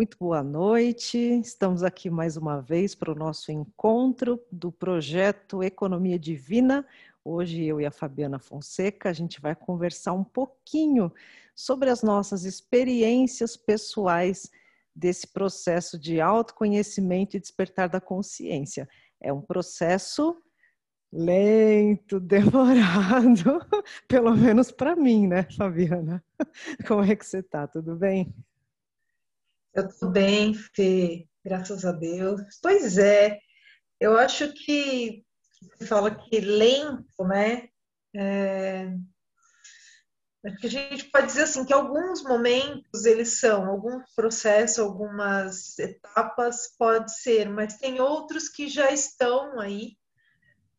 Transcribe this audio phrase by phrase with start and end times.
[0.00, 1.18] Muito boa noite.
[1.18, 6.86] Estamos aqui mais uma vez para o nosso encontro do projeto Economia Divina.
[7.22, 11.12] Hoje eu e a Fabiana Fonseca, a gente vai conversar um pouquinho
[11.54, 14.50] sobre as nossas experiências pessoais
[14.96, 18.88] desse processo de autoconhecimento e despertar da consciência.
[19.20, 20.34] É um processo
[21.12, 23.60] lento, demorado,
[24.08, 26.24] pelo menos para mim, né, Fabiana?
[26.88, 27.68] Como é que você está?
[27.68, 28.34] Tudo bem?
[29.72, 32.40] Eu estou bem, Fê, graças a Deus.
[32.60, 33.38] Pois é,
[34.00, 35.24] eu acho que
[35.60, 37.68] você fala que lento, né?
[38.12, 38.92] É,
[40.44, 45.78] acho que a gente pode dizer assim que alguns momentos eles são, alguns processos, algumas
[45.78, 49.96] etapas pode ser, mas tem outros que já estão aí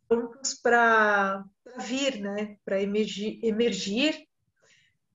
[0.06, 1.46] prontos para
[1.78, 2.58] vir, né?
[2.66, 4.28] Para emergir, emergir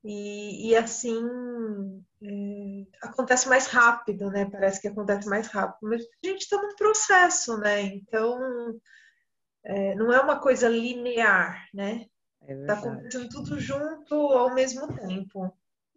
[0.06, 1.20] e, e assim
[2.23, 4.48] é, acontece mais rápido, né?
[4.48, 7.82] Parece que acontece mais rápido, mas a gente está num processo, né?
[7.82, 8.79] Então
[9.65, 12.07] é, não é uma coisa linear, né?
[12.40, 15.52] Está é tá acontecendo tudo junto ao mesmo tempo.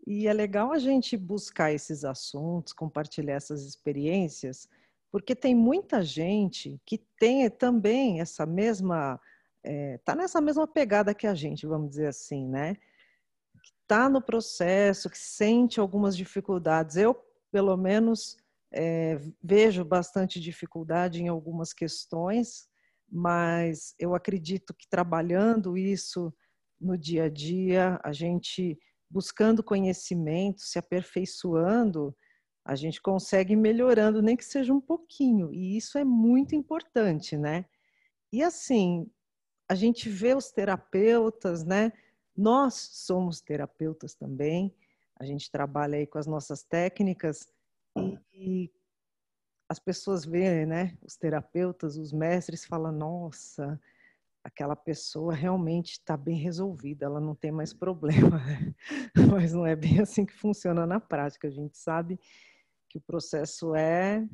[0.08, 4.68] E é legal a gente buscar esses assuntos, compartilhar essas experiências,
[5.12, 9.20] porque tem muita gente que tem também essa mesma,
[9.64, 12.76] está é, nessa mesma pegada que a gente, vamos dizer assim, né?
[13.68, 16.96] Está no processo, que sente algumas dificuldades.
[16.96, 17.16] Eu,
[17.52, 18.38] pelo menos,
[18.72, 22.68] é, vejo bastante dificuldade em algumas questões,
[23.12, 26.34] mas eu acredito que trabalhando isso
[26.80, 28.78] no dia a dia, a gente
[29.10, 32.16] buscando conhecimento, se aperfeiçoando,
[32.64, 37.36] a gente consegue ir melhorando, nem que seja um pouquinho, e isso é muito importante,
[37.36, 37.66] né?
[38.32, 39.10] E assim,
[39.68, 41.92] a gente vê os terapeutas, né?
[42.40, 44.74] Nós somos terapeutas também,
[45.20, 47.52] a gente trabalha aí com as nossas técnicas
[48.34, 48.72] e,
[49.68, 53.78] as pessoas veem, né, os terapeutas, os mestres falam, nossa,
[54.42, 58.40] aquela pessoa realmente está bem resolvida, ela não tem mais problema,
[59.30, 61.50] mas não é bem assim que funciona na prática.
[61.50, 62.18] A gente sabe
[62.88, 64.26] que o processo é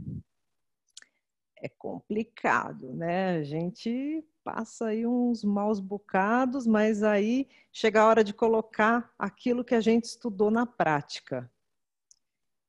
[1.57, 3.37] é complicado, né?
[3.37, 9.63] A gente passa aí uns maus bocados, mas aí chega a hora de colocar aquilo
[9.63, 11.49] que a gente estudou na prática.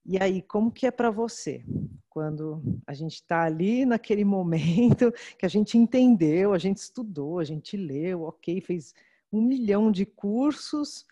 [0.04, 1.64] E aí, como que é para você?
[2.08, 7.44] Quando a gente está ali naquele momento que a gente entendeu, a gente estudou, a
[7.44, 8.94] gente leu, ok, fez
[9.32, 11.04] um milhão de cursos,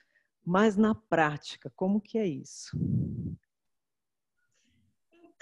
[0.44, 2.78] mas na prática, como que é isso?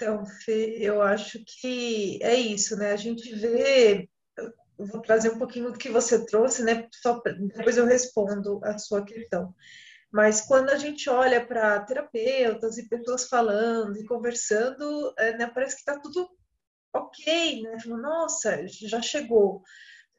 [0.03, 2.91] Então, Fê, eu acho que é isso, né?
[2.91, 6.89] A gente vê, eu vou trazer um pouquinho do que você trouxe, né?
[7.01, 7.21] Só
[7.55, 9.55] depois eu respondo a sua questão.
[10.11, 15.75] Mas quando a gente olha para terapeutas e pessoas falando e conversando, é, né, parece
[15.75, 16.29] que está tudo
[16.93, 17.77] ok, né?
[17.85, 19.63] Nossa, já chegou.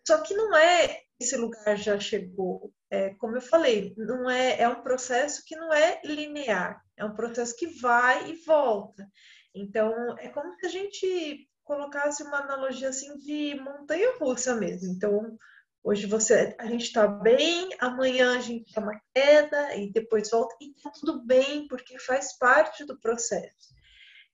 [0.06, 2.72] Só que não é esse lugar já chegou.
[2.90, 7.14] É, como eu falei, não é, é um processo que não é linear, é um
[7.14, 9.06] processo que vai e volta.
[9.54, 14.92] Então, é como se a gente colocasse uma analogia assim de montanha russa mesmo.
[14.92, 15.38] Então,
[15.82, 20.54] hoje você a gente está bem, amanhã a gente tem uma queda e depois volta
[20.60, 23.74] e tá tudo bem porque faz parte do processo.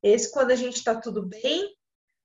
[0.02, 1.76] Esse quando a gente está tudo bem,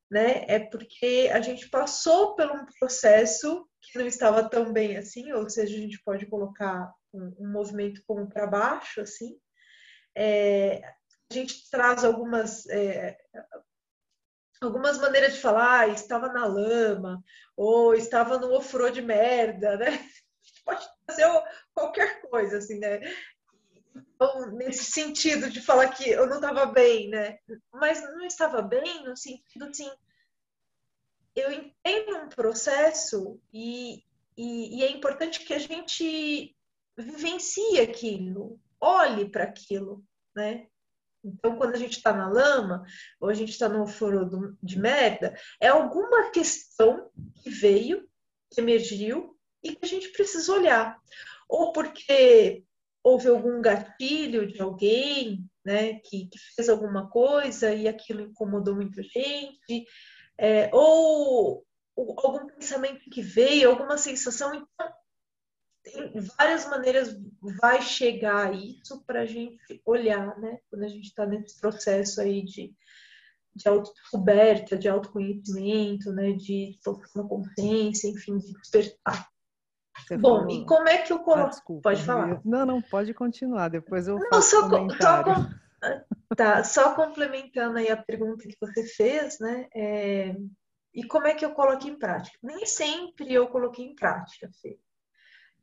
[0.10, 5.32] né, é porque a gente passou por um processo que não estava tão bem assim,
[5.34, 9.38] ou seja, a gente pode colocar um, um movimento como para baixo assim.
[10.16, 10.82] É,
[11.30, 13.18] a gente traz algumas é,
[14.62, 17.24] algumas maneiras de falar, ah, estava na lama,
[17.56, 19.88] ou estava no ofurô de merda, né?
[20.66, 21.26] Pode fazer
[21.74, 23.02] qualquer coisa, assim, né?
[23.96, 27.38] Então, nesse sentido de falar que eu não estava bem, né?
[27.72, 29.92] Mas não estava bem no sentido, assim,
[31.36, 34.04] eu entendo um processo e,
[34.38, 36.56] e, e é importante que a gente
[36.98, 40.04] vivencie aquilo, olhe para aquilo,
[40.34, 40.68] né?
[41.26, 42.86] Então, quando a gente está na lama,
[43.20, 47.10] ou a gente está no foro de merda, é alguma questão
[47.42, 48.08] que veio,
[48.52, 50.98] que emergiu e que a gente precisa olhar.
[51.50, 52.64] Ou porque
[53.04, 59.02] houve algum gatilho de alguém, né, que, que fez alguma coisa e aquilo incomodou muita
[59.02, 59.86] gente,
[60.38, 64.54] é, ou, ou algum pensamento que veio, alguma sensação.
[64.54, 64.94] Então,
[65.86, 67.16] tem várias maneiras
[67.62, 70.58] vai chegar a isso para a gente olhar, né?
[70.70, 72.74] Quando a gente está nesse processo aí de,
[73.56, 76.32] de autodescoberta, de autoconhecimento, né?
[76.34, 79.30] De tocar consciência, enfim, de despertar.
[80.00, 80.52] Você Bom, falou...
[80.52, 81.78] e como é que eu coloco?
[81.78, 82.42] Ah, pode falar.
[82.44, 85.26] Não, não, pode continuar, depois eu não, só, só,
[86.36, 89.68] Tá, só complementando aí a pergunta que você fez, né?
[89.74, 90.36] É,
[90.94, 92.38] e como é que eu coloquei em prática?
[92.42, 94.78] Nem sempre eu coloquei em prática, Fê.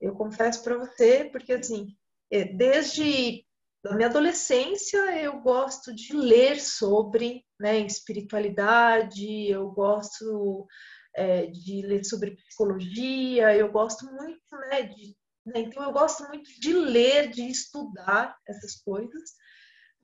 [0.03, 1.97] Eu confesso para você, porque assim,
[2.31, 3.45] é, desde
[3.87, 10.67] a minha adolescência eu gosto de ler sobre né, espiritualidade, eu gosto
[11.15, 15.61] é, de ler sobre psicologia, eu gosto muito né, de né?
[15.61, 19.35] Então, eu gosto muito de ler, de estudar essas coisas.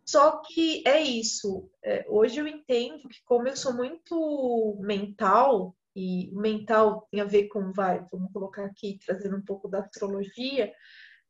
[0.04, 1.70] Só que é isso.
[1.84, 7.48] É, hoje eu entendo que, como eu sou muito mental, e mental tem a ver
[7.48, 10.72] com, vai, vamos colocar aqui, trazendo um pouco da astrologia,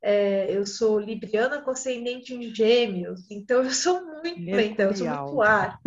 [0.02, 5.08] é, eu sou libriana com ascendente em gêmeos, então eu sou muito mental, eu sou
[5.08, 5.80] muito ar.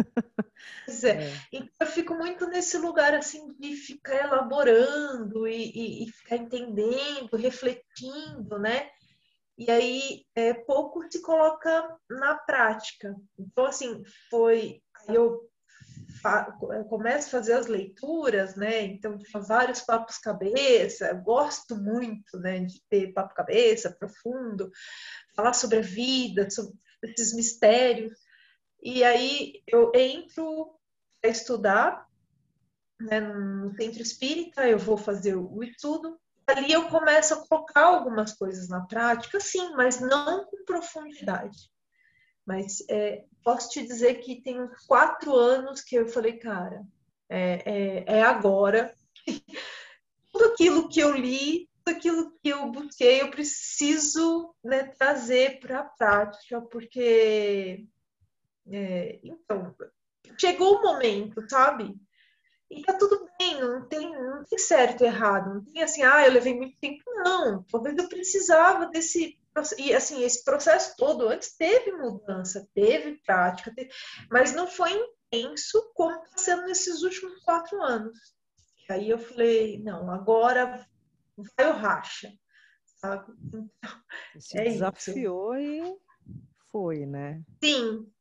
[1.04, 1.08] É.
[1.08, 1.34] é.
[1.54, 7.38] Então eu fico muito nesse lugar assim de ficar elaborando e, e, e ficar entendendo,
[7.38, 8.90] refletindo, né?
[9.60, 13.16] E aí é, pouco se coloca na prática.
[13.38, 14.82] Então, assim, foi.
[15.08, 15.51] Eu
[16.88, 18.84] começo a fazer as leituras, né?
[18.84, 24.72] Então, tinha vários papos cabeça, eu gosto muito, né, de ter papo cabeça profundo,
[25.36, 26.74] falar sobre a vida, sobre
[27.04, 28.14] esses mistérios.
[28.82, 30.76] E aí eu entro
[31.22, 32.08] para estudar
[33.00, 36.20] né, no centro espírita, eu vou fazer o estudo.
[36.48, 41.72] Ali eu começo a colocar algumas coisas na prática, sim, mas não com profundidade.
[42.46, 46.84] Mas é, posso te dizer que tem uns quatro anos que eu falei, cara,
[47.30, 48.94] é, é, é agora.
[50.32, 55.80] tudo aquilo que eu li, tudo aquilo que eu busquei, eu preciso né, trazer para
[55.80, 57.86] a prática, porque
[58.68, 59.76] é, então,
[60.38, 61.96] chegou o momento, sabe?
[62.70, 66.26] E tá tudo bem, não tem, não tem certo e errado, não tem assim, ah,
[66.26, 67.64] eu levei muito tempo, não.
[67.64, 69.38] Talvez eu precisava desse.
[69.78, 73.90] E assim, esse processo todo, antes teve mudança, teve prática, teve,
[74.30, 78.18] mas não foi intenso como está sendo nesses últimos quatro anos.
[78.90, 80.86] Aí eu falei, não, agora
[81.58, 82.32] vai o racha,
[82.86, 83.34] sabe?
[83.48, 83.70] Então,
[84.40, 85.86] Se é desafiou isso.
[85.86, 87.42] e foi, né?
[87.64, 88.12] Sim,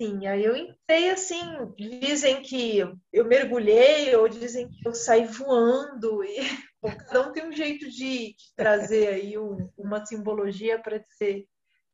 [0.00, 1.42] Sim, aí eu entrei assim,
[1.76, 2.78] dizem que
[3.12, 6.36] eu mergulhei ou dizem que eu saí voando e
[6.82, 11.46] bom, cada um tem um jeito de, de trazer aí um, uma simbologia para dizer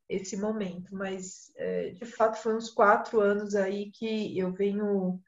[0.08, 5.18] esse momento, mas é, de fato foi uns quatro anos aí que eu venho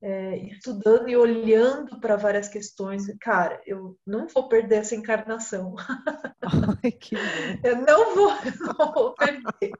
[0.00, 3.06] é, estudando e olhando para várias questões.
[3.20, 5.74] Cara, eu não vou perder essa encarnação.
[6.84, 7.16] Ai, que
[7.64, 8.36] eu não vou, eu
[8.78, 9.72] não vou perder,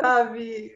[0.00, 0.74] sabe?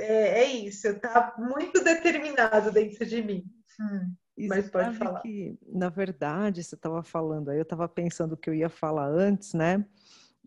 [0.00, 3.44] é, é isso, tá muito determinado dentro de mim.
[3.80, 5.20] Hum, mas pode falar.
[5.20, 9.06] Que, na verdade, você estava falando aí, eu estava pensando o que eu ia falar
[9.06, 9.84] antes, né?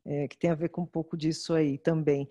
[0.06, 2.27] É, que tem a ver com um pouco disso aí também.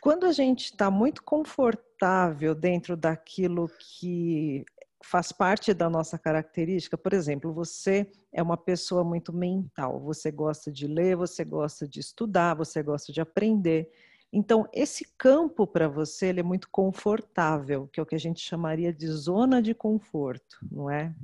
[0.00, 4.64] Quando a gente está muito confortável dentro daquilo que
[5.04, 10.70] faz parte da nossa característica, por exemplo, você é uma pessoa muito mental, você gosta
[10.70, 13.90] de ler, você gosta de estudar, você gosta de aprender.
[14.32, 18.40] Então, esse campo para você ele é muito confortável, que é o que a gente
[18.40, 21.14] chamaria de zona de conforto, não é?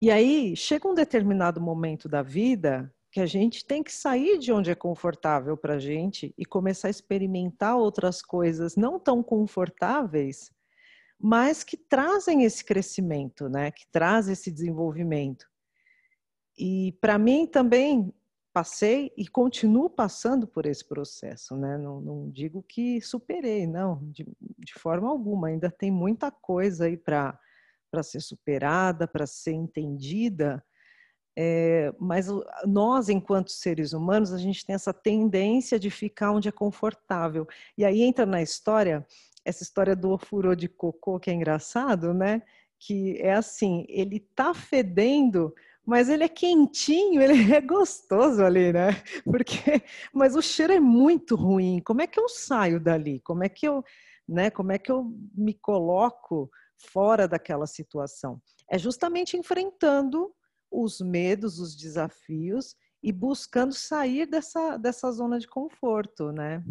[0.00, 4.52] E aí, chega um determinado momento da vida que a gente tem que sair de
[4.52, 10.52] onde é confortável para a gente e começar a experimentar outras coisas não tão confortáveis,
[11.18, 13.72] mas que trazem esse crescimento, né?
[13.72, 15.44] Que trazem esse desenvolvimento.
[16.56, 18.14] E para mim também
[18.52, 21.78] passei e continuo passando por esse processo, né?
[21.78, 24.26] Não, não digo que superei, não, de,
[24.58, 25.48] de, forma alguma.
[25.48, 27.38] Ainda tem muita coisa aí para
[28.02, 30.64] ser superada, para ser entendida.
[31.38, 32.26] É, mas
[32.66, 37.46] nós, enquanto seres humanos, a gente tem essa tendência de ficar onde é confortável.
[37.78, 39.06] E aí entra na história,
[39.44, 42.42] essa história do ofurô de cocô, que é engraçado, né?
[42.78, 45.54] Que é assim, ele tá fedendo,
[45.84, 48.90] mas ele é quentinho, ele é gostoso ali, né?
[49.24, 49.82] Porque,
[50.12, 51.80] mas o cheiro é muito ruim.
[51.84, 53.20] Como é que eu saio dali?
[53.20, 53.82] Como é que eu,
[54.28, 54.50] né?
[54.50, 58.40] Como é que eu me coloco fora daquela situação?
[58.70, 60.32] É justamente enfrentando
[60.70, 66.62] os medos, os desafios e buscando sair dessa, dessa zona de conforto, né?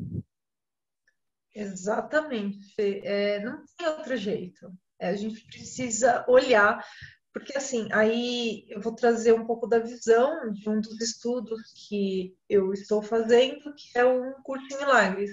[1.54, 2.74] Exatamente.
[2.78, 4.72] É, não tem outro jeito.
[5.00, 6.86] É, a gente precisa olhar
[7.33, 12.36] porque, assim, aí eu vou trazer um pouco da visão de um dos estudos que
[12.50, 15.31] eu estou fazendo, que é um curso em milagres.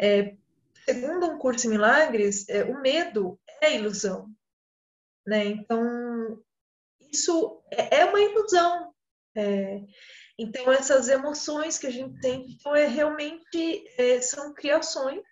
[0.00, 0.36] É,
[0.84, 4.28] segundo um curso em milagres, é, o medo é ilusão.
[5.26, 5.46] Né?
[5.46, 6.42] Então,
[7.12, 8.94] isso é, é uma ilusão.
[9.36, 9.80] É,
[10.38, 15.24] Então, essas emoções que a gente tem, então, é realmente é, são criações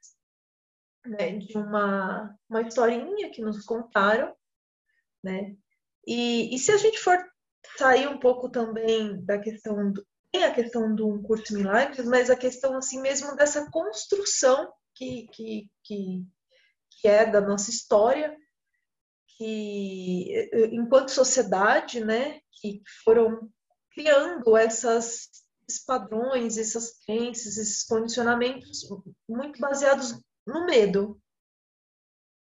[1.04, 4.34] né, de uma, uma historinha que nos contaram,
[5.22, 5.56] né?
[6.06, 7.18] E, e se a gente for
[7.76, 12.36] sair um pouco também da questão do, tem a questão do curso milagres, mas a
[12.36, 16.24] questão assim mesmo dessa construção que, que, que,
[16.90, 18.36] que é da nossa história,
[19.36, 23.50] que enquanto sociedade, né, que foram
[23.92, 25.28] criando essas,
[25.68, 28.88] esses padrões, essas crenças, esses condicionamentos
[29.28, 31.20] muito baseados no medo.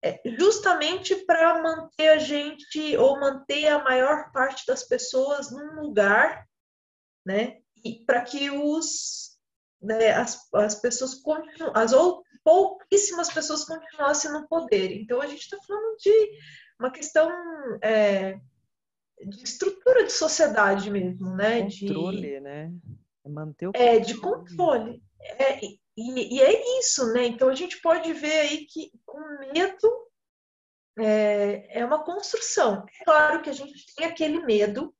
[0.03, 6.45] É justamente para manter a gente, ou manter a maior parte das pessoas num lugar,
[7.25, 7.59] né?
[7.83, 9.37] E para que os,
[9.81, 14.91] né, as, as pessoas continuem, as ou, pouquíssimas pessoas continuassem no poder.
[14.91, 16.31] Então a gente está falando de
[16.79, 17.31] uma questão
[17.81, 18.39] é,
[19.25, 21.61] de estrutura de sociedade mesmo, né?
[21.61, 22.73] Controle, de, né?
[23.25, 23.89] É manter o controle.
[23.89, 25.03] É, de controle.
[25.21, 25.59] É,
[25.95, 27.25] e, e, é isso, né?
[27.25, 29.19] Então a gente pode ver aí que com
[29.53, 30.07] medo
[30.99, 32.85] é, é uma construção.
[33.01, 34.93] É claro que a gente tem aquele medo,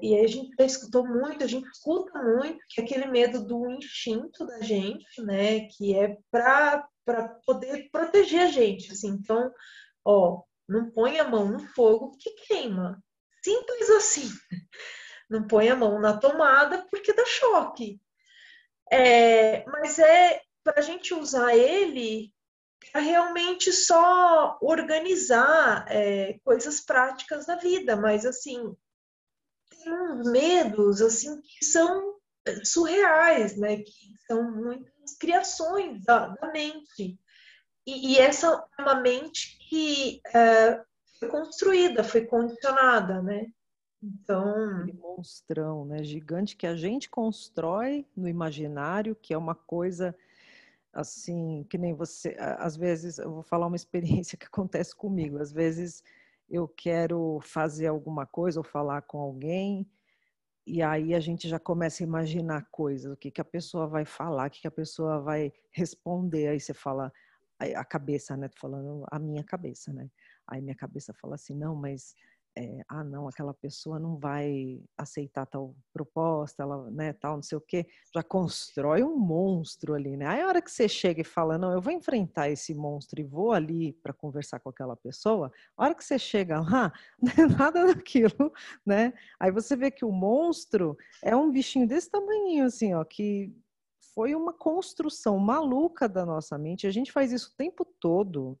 [0.00, 3.68] e a gente já escutou muito, a gente escuta muito, que é aquele medo do
[3.70, 5.66] instinto da gente, né?
[5.68, 6.88] Que é para
[7.44, 8.92] poder proteger a gente.
[8.92, 9.08] Assim.
[9.08, 9.52] Então,
[10.04, 13.02] ó, não põe a mão no fogo que queima.
[13.42, 14.28] Simples assim.
[15.28, 18.00] Não põe a mão na tomada porque dá choque.
[18.90, 22.32] É, mas é para a gente usar ele
[22.92, 28.74] para realmente só organizar é, coisas práticas da vida, mas assim
[29.70, 32.18] tem uns medos assim que são
[32.64, 33.78] surreais, né?
[33.78, 37.18] Que são muitas criações da, da mente.
[37.86, 40.82] E, e, essa é uma mente que é,
[41.18, 43.46] foi construída, foi condicionada, né?
[44.02, 44.80] Então.
[44.80, 46.02] Aquele monstrão, né?
[46.02, 50.16] Gigante que a gente constrói no imaginário, que é uma coisa
[50.92, 52.36] assim, que nem você.
[52.38, 55.38] Às vezes, eu vou falar uma experiência que acontece comigo.
[55.38, 56.02] Às vezes
[56.48, 59.86] eu quero fazer alguma coisa ou falar com alguém,
[60.66, 64.04] e aí a gente já começa a imaginar coisas, o que, que a pessoa vai
[64.04, 66.48] falar, o que, que a pessoa vai responder.
[66.48, 67.12] Aí você fala,
[67.58, 68.48] a cabeça, né?
[68.48, 70.10] Tô falando a minha cabeça, né?
[70.46, 72.14] Aí minha cabeça fala assim, não, mas
[72.58, 77.56] é, ah, não, aquela pessoa não vai aceitar tal proposta, ela, né, tal, não sei
[77.56, 80.26] o quê, já constrói um monstro ali, né?
[80.26, 83.24] Aí a hora que você chega e fala, não, eu vou enfrentar esse monstro e
[83.24, 87.46] vou ali para conversar com aquela pessoa, a hora que você chega lá, não é
[87.46, 88.52] nada daquilo,
[88.84, 89.12] né?
[89.38, 93.54] Aí você vê que o monstro é um bichinho desse tamanho, assim, ó, que
[94.14, 98.58] foi uma construção maluca da nossa mente, a gente faz isso o tempo todo,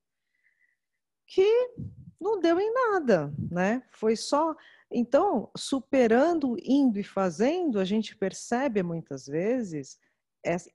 [1.26, 1.74] que
[2.20, 3.82] não deu em nada, né?
[3.90, 4.54] Foi só.
[4.90, 9.98] Então, superando, indo e fazendo, a gente percebe muitas vezes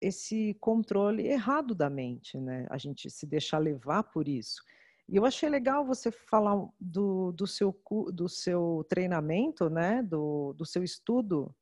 [0.02, 2.68] esse controle errado da mente, né?
[2.70, 4.62] A gente se deixar levar por isso.
[5.10, 7.78] E eu achei legal você falar do, do, seu,
[8.14, 10.02] do seu treinamento, né?
[10.04, 11.54] Do, do seu estudo,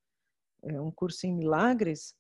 [0.64, 2.16] é, um curso em milagres.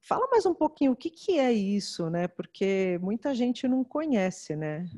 [0.00, 2.28] Fala mais um pouquinho o que, que é isso, né?
[2.28, 4.88] Porque muita gente não conhece, né?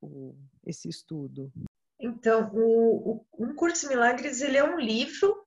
[0.00, 0.34] O,
[0.64, 1.52] esse estudo?
[1.98, 5.46] Então, o, o, Um Curso em Milagres, ele é um livro,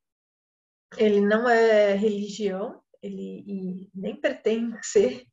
[0.97, 5.25] ele não é religião, ele nem pretende ser,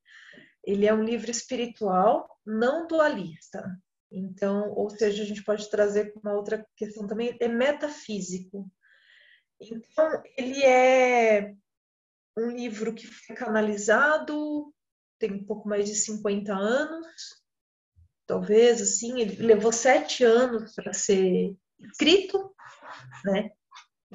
[0.64, 3.64] ele é um livro espiritual, não dualista.
[4.10, 8.70] Então, ou seja, a gente pode trazer uma outra questão também, é metafísico.
[9.60, 11.54] Então, ele é
[12.36, 14.72] um livro que foi canalizado,
[15.18, 17.45] tem um pouco mais de 50 anos,
[18.26, 22.54] talvez, assim, ele levou sete anos para ser escrito,
[23.24, 23.50] né?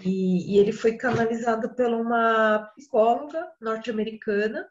[0.03, 4.69] E, e, ele foi canalizado por uma psicóloga norte-americana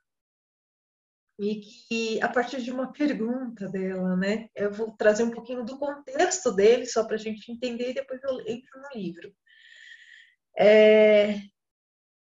[1.38, 4.48] e que, a partir de uma pergunta dela, né?
[4.54, 8.22] Eu vou trazer um pouquinho do contexto dele, só para a gente entender, e depois
[8.22, 9.32] eu entro no livro.
[10.58, 11.40] É,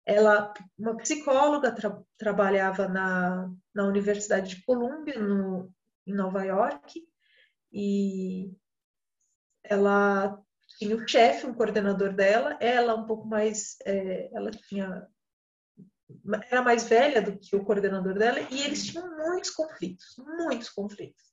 [0.04, 5.72] ela, uma psicóloga, tra trabalhava na, na Universidade de Colômbia, no,
[6.06, 7.02] em Nova York,
[7.72, 8.52] e
[9.64, 10.40] ela
[10.78, 15.06] tinha o chefe, um coordenador dela, ela um pouco mais, é, ela tinha
[16.50, 21.24] era mais velha do que o coordenador dela e eles tinham muitos conflitos, muitos conflitos.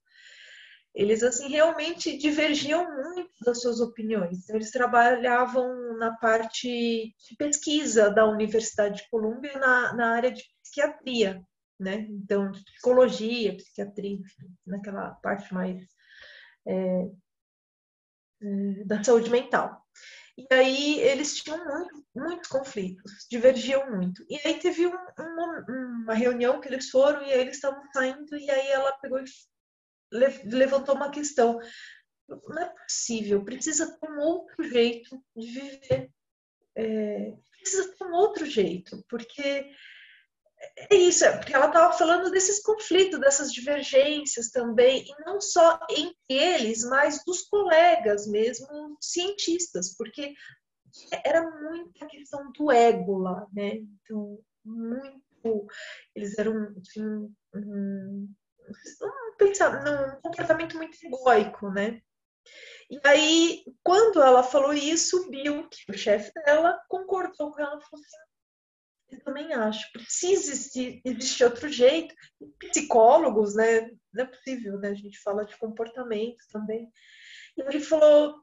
[0.96, 4.44] Eles assim realmente divergiam muito das suas opiniões.
[4.44, 10.44] Então, eles trabalhavam na parte de pesquisa da Universidade de Colômbia na, na área de
[10.62, 11.44] psiquiatria
[11.84, 12.08] né?
[12.10, 14.20] Então, psicologia, psiquiatria,
[14.66, 15.84] naquela parte mais
[16.66, 17.10] é,
[18.42, 19.84] é, da saúde mental.
[20.38, 24.26] E aí eles tinham muito, muitos conflitos, divergiam muito.
[24.28, 28.36] E aí teve um, uma, uma, reunião que eles foram e aí eles estavam saindo
[28.36, 29.26] e aí ela pegou e
[30.46, 31.60] levantou uma questão.
[32.28, 36.12] Não é possível, precisa ter um outro jeito de viver.
[36.76, 39.72] É, precisa ter um outro jeito, porque
[40.90, 45.80] é isso, é porque ela estava falando desses conflitos, dessas divergências também, e não só
[45.90, 50.34] entre eles, mas dos colegas mesmo, cientistas, porque
[51.24, 53.78] era muita questão do ego lá, né?
[53.78, 55.68] Então, muito.
[56.16, 56.74] Eles eram.
[56.84, 58.36] Tinham um, um,
[59.02, 62.02] um comportamento muito egoico, né?
[62.90, 67.60] E aí, quando ela falou isso, o Bill, que é o chefe dela, concordou com
[67.60, 68.18] ela, falou assim,
[69.14, 69.92] eu também acho.
[69.92, 72.14] Precisa existir outro jeito.
[72.60, 73.90] Psicólogos, né?
[74.14, 74.90] Não é possível, né?
[74.90, 76.92] A gente fala de comportamento também.
[77.58, 78.36] E ele falou: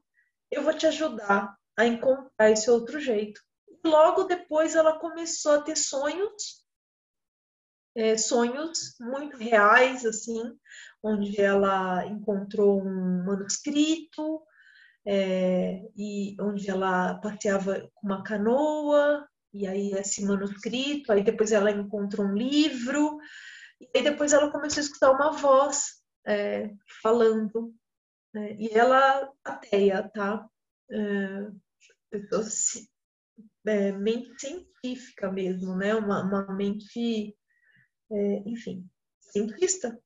[0.49, 3.41] Eu vou te ajudar a encontrar esse outro jeito.
[3.83, 6.63] Logo depois ela começou a ter sonhos,
[7.95, 10.41] é, sonhos muito reais, assim,
[11.03, 14.41] onde ela encontrou um manuscrito,
[15.05, 21.71] é, e onde ela passeava com uma canoa, e aí esse manuscrito, aí depois ela
[21.71, 23.17] encontra um livro,
[23.79, 27.73] e aí depois ela começou a escutar uma voz é, falando,
[28.33, 28.55] né?
[28.59, 30.47] e ela ateia, tá?
[30.89, 31.47] É,
[33.65, 35.95] é, mente científica mesmo, né?
[35.95, 37.35] Uma, uma mente,
[38.11, 38.87] é, enfim,
[39.19, 39.99] cientista.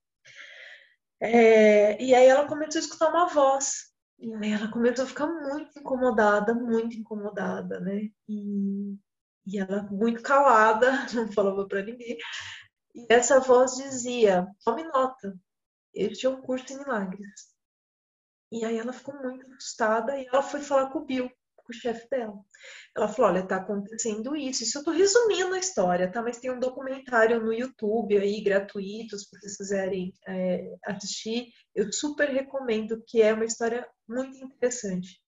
[1.20, 5.28] É, e aí ela começou a escutar uma voz, e aí ela começou a ficar
[5.28, 8.10] muito incomodada, muito incomodada, né?
[8.28, 8.98] E
[9.46, 12.18] e ela muito calada, não falava para ninguém.
[12.96, 15.38] E essa voz dizia: tome nota,
[15.94, 17.56] este é um curso em milagres.
[18.52, 21.74] E aí ela ficou muito assustada e ela foi falar com o Bill, com o
[21.74, 22.40] chefe dela.
[22.96, 24.64] Ela falou: olha, tá acontecendo isso.
[24.64, 26.22] Isso eu tô resumindo a história, tá?
[26.22, 31.48] Mas tem um documentário no YouTube aí, gratuito, se vocês quiserem é, assistir.
[31.74, 35.20] Eu super recomendo, que é uma história muito interessante.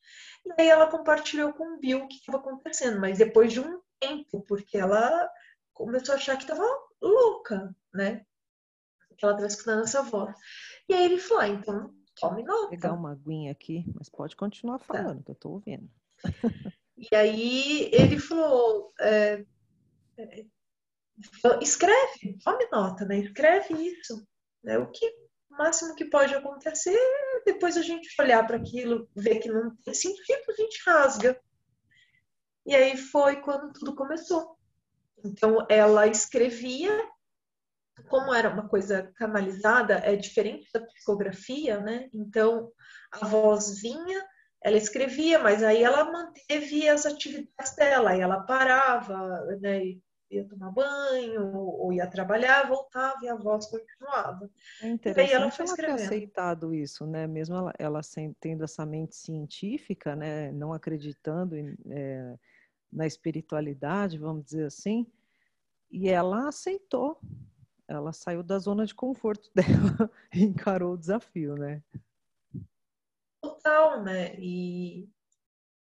[0.57, 3.81] E aí ela compartilhou com o Bill o que estava acontecendo, mas depois de um
[3.99, 5.29] tempo, porque ela
[5.73, 6.63] começou a achar que estava
[7.01, 8.25] louca, né?
[9.17, 10.35] Que ela estava escutando essa voz.
[10.87, 12.61] E aí ele falou, ah, então tome nota.
[12.61, 14.85] Vou pegar uma aguinha aqui, mas pode continuar tá.
[14.85, 15.23] falando, tá.
[15.23, 15.89] que eu estou ouvindo.
[16.97, 19.45] E aí ele falou, é,
[20.17, 20.45] é,
[21.61, 23.19] escreve, tome nota, né?
[23.19, 24.27] Escreve isso.
[24.63, 24.79] Né?
[24.79, 25.05] O que
[25.51, 26.97] o máximo que pode acontecer,
[27.47, 31.39] depois a gente olhar para aquilo, ver que não tem sentido, a gente rasga.
[32.65, 34.57] E aí foi quando tudo começou.
[35.23, 36.91] Então ela escrevia,
[38.09, 42.09] como era uma coisa canalizada, é diferente da psicografia, né?
[42.13, 42.69] Então
[43.13, 44.25] a voz vinha,
[44.61, 49.95] ela escrevia, mas aí ela manteve as atividades dela, aí ela parava, né?
[50.29, 54.49] Ia tomar banho, ou ia trabalhar, voltava e a voz continuava.
[54.81, 57.25] É interessante e ela, foi ela ter aceitado isso, né?
[57.25, 58.01] Mesmo ela, ela
[58.39, 60.51] tendo essa mente científica, né?
[60.51, 62.37] Não acreditando em, é,
[62.91, 65.05] na espiritualidade, vamos dizer assim,
[65.89, 67.19] e ela aceitou.
[67.87, 71.81] Ela saiu da zona de conforto dela e encarou o desafio, né?
[73.41, 74.35] Total, né?
[74.37, 75.07] E,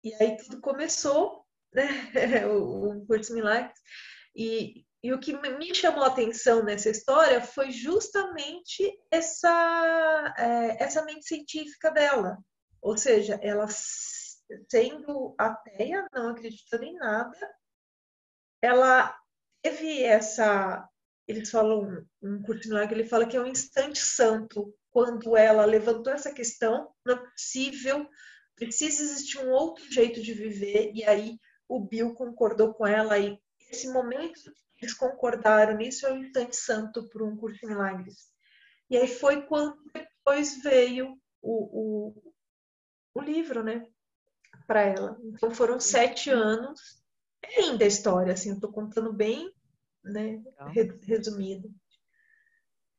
[0.04, 1.84] e aí tudo começou, né?
[2.46, 3.80] o, o Curso Milagres.
[4.36, 11.04] E, e o que me chamou a atenção nessa história foi justamente essa, é, essa
[11.04, 12.36] mente científica dela.
[12.82, 13.66] Ou seja, ela
[14.68, 17.36] sendo ateia, não acreditando em nada,
[18.62, 19.16] ela
[19.62, 20.88] teve essa.
[21.26, 26.12] Eles falam, um curso milagre, ele fala que é um instante santo, quando ela levantou
[26.12, 28.08] essa questão, não é possível,
[28.54, 31.36] precisa existir um outro jeito de viver, e aí
[31.68, 33.36] o Bill concordou com ela, e
[33.70, 38.28] esse momento eles concordaram nisso é um instante santo para um curso de milagres.
[38.90, 42.32] E aí foi quando depois veio o, o,
[43.14, 43.86] o livro, né?
[44.66, 45.18] para ela.
[45.24, 47.02] Então foram sete anos.
[47.42, 49.52] É linda a história, assim, eu tô contando bem,
[50.02, 50.42] né,
[51.02, 51.72] resumido.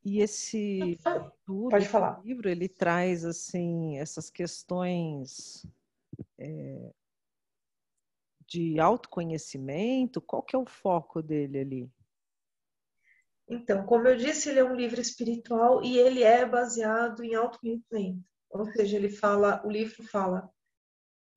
[0.06, 1.32] E esse então,
[1.70, 2.22] Pode falar.
[2.24, 5.66] livro, ele traz, assim, essas questões
[6.38, 6.94] é,
[8.48, 11.92] de autoconhecimento, qual que é o foco dele ali?
[13.50, 18.24] Então, como eu disse, ele é um livro espiritual e ele é baseado em autoconhecimento.
[18.50, 20.50] Ou seja, ele fala, o livro fala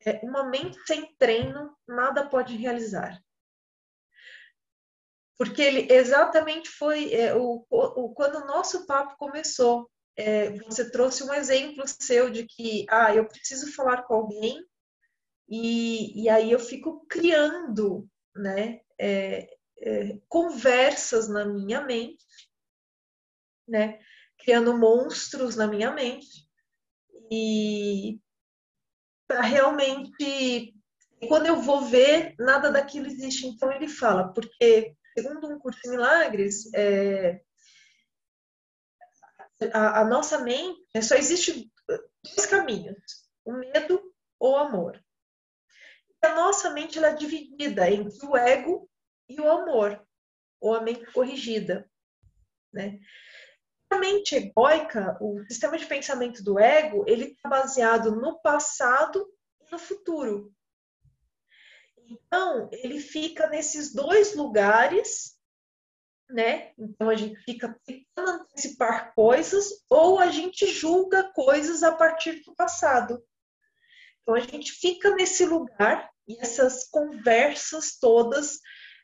[0.05, 3.23] é, uma mente sem treino nada pode realizar.
[5.37, 9.91] Porque ele exatamente foi é, o, o, quando o nosso papo começou.
[10.17, 14.63] É, você trouxe um exemplo seu de que ah, eu preciso falar com alguém
[15.51, 18.81] E, e aí eu fico criando, né?
[18.99, 22.25] É, é, conversas na minha mente,
[23.67, 23.99] né?
[24.39, 26.49] Criando monstros na minha mente.
[27.31, 28.21] E
[29.27, 30.75] para realmente
[31.29, 33.47] quando eu vou ver, nada daquilo existe.
[33.47, 37.41] Então ele fala, porque segundo um curso de milagres, é,
[39.73, 41.71] a, a, nossa mente só existe
[42.25, 42.97] dois caminhos:
[43.45, 44.01] o medo
[44.39, 45.01] ou o amor.
[46.23, 48.89] A nossa mente ela é dividida entre o ego
[49.29, 50.05] e o amor,
[50.61, 51.91] ou a mente corrigida,
[52.73, 52.99] né?
[53.89, 59.27] A mente egóica, o sistema de pensamento do ego, ele está baseado no passado
[59.61, 60.53] e no futuro.
[61.97, 65.39] Então, ele fica nesses dois lugares,
[66.29, 66.73] né?
[66.77, 72.55] Então, a gente fica tentando antecipar coisas ou a gente julga coisas a partir do
[72.55, 73.25] passado.
[74.23, 78.59] Então, a gente fica nesse lugar e essas conversas todas,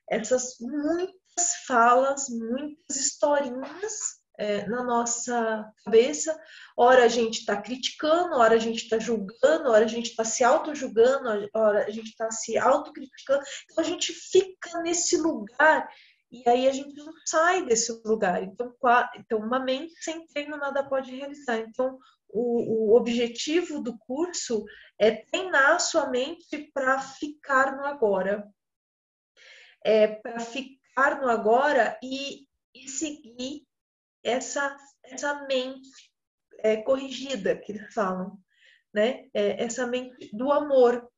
[0.08, 6.38] essas muitas falas, muitas historinhas é, na nossa cabeça.
[6.76, 10.44] Ora a gente está criticando, ora a gente está julgando, ora a gente está se
[10.44, 13.42] auto-julgando, ora a gente está se autocriticando.
[13.64, 15.88] Então a gente fica nesse lugar
[16.30, 18.42] e aí a gente não sai desse lugar.
[18.42, 18.72] Então,
[19.16, 21.58] então uma mente sem treino nada pode realizar.
[21.58, 21.98] Então,
[22.38, 24.64] o, o objetivo do curso
[24.98, 28.46] é treinar a sua mente para ficar no agora.
[29.82, 33.66] É para ficar no agora e, e seguir
[34.22, 35.88] essa, essa mente
[36.58, 38.38] é, corrigida que eles falam,
[38.92, 39.28] né?
[39.32, 41.10] É, essa mente do amor,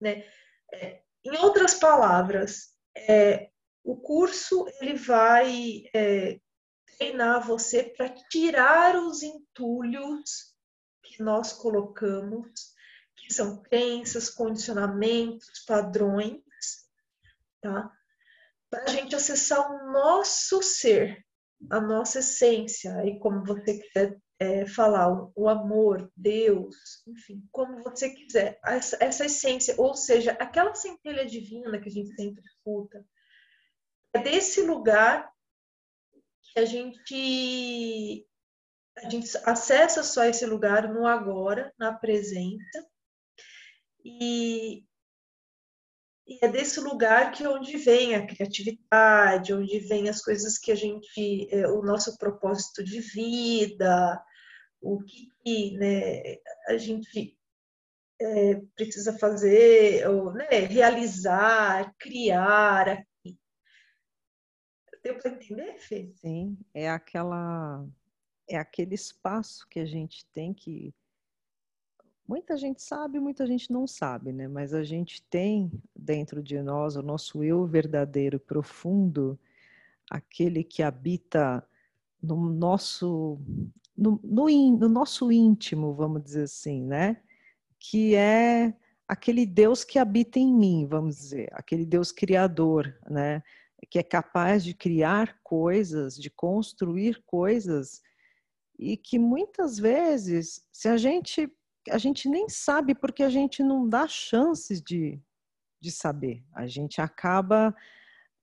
[0.00, 0.24] né?
[0.72, 3.50] É, em outras palavras, é,
[3.82, 6.40] o curso ele vai é,
[6.98, 10.54] treinar você para tirar os entulhos
[11.02, 12.74] que nós colocamos,
[13.16, 16.42] que são crenças, condicionamentos, padrões,
[17.62, 17.90] tá?
[18.70, 21.24] Para a gente acessar o nosso ser,
[21.70, 28.10] a nossa essência, e como você quiser é, falar, o, amor, Deus, enfim, como você
[28.10, 33.04] quiser, essa, essa, essência, ou seja, aquela centelha divina que a gente sempre escuta,
[34.14, 35.28] é desse lugar
[36.58, 38.26] a gente
[38.98, 42.84] a gente acessa só esse lugar no agora, na presença,
[44.04, 44.84] e,
[46.26, 50.74] e é desse lugar que onde vem a criatividade, onde vem as coisas que a
[50.74, 54.20] gente, é, o nosso propósito de vida,
[54.80, 56.36] o que né,
[56.68, 57.38] a gente
[58.20, 63.04] é, precisa fazer, ou, né, realizar, criar.
[65.08, 66.12] Deu para entender, Fê?
[66.16, 67.82] Sim, é aquela
[68.46, 70.94] é aquele espaço que a gente tem que
[72.26, 74.46] Muita gente sabe, muita gente não sabe, né?
[74.46, 79.40] Mas a gente tem dentro de nós o nosso eu verdadeiro, profundo,
[80.10, 81.66] aquele que habita
[82.22, 83.40] no nosso,
[83.96, 87.22] no, no, no nosso íntimo, vamos dizer assim, né?
[87.80, 88.74] Que é
[89.08, 93.42] aquele Deus que habita em mim, vamos dizer, aquele Deus criador, né?
[93.90, 98.02] Que é capaz de criar coisas, de construir coisas,
[98.78, 101.50] e que muitas vezes, se a gente
[101.90, 105.20] a gente nem sabe porque a gente não dá chances de,
[105.80, 106.44] de saber.
[106.54, 107.74] A gente acaba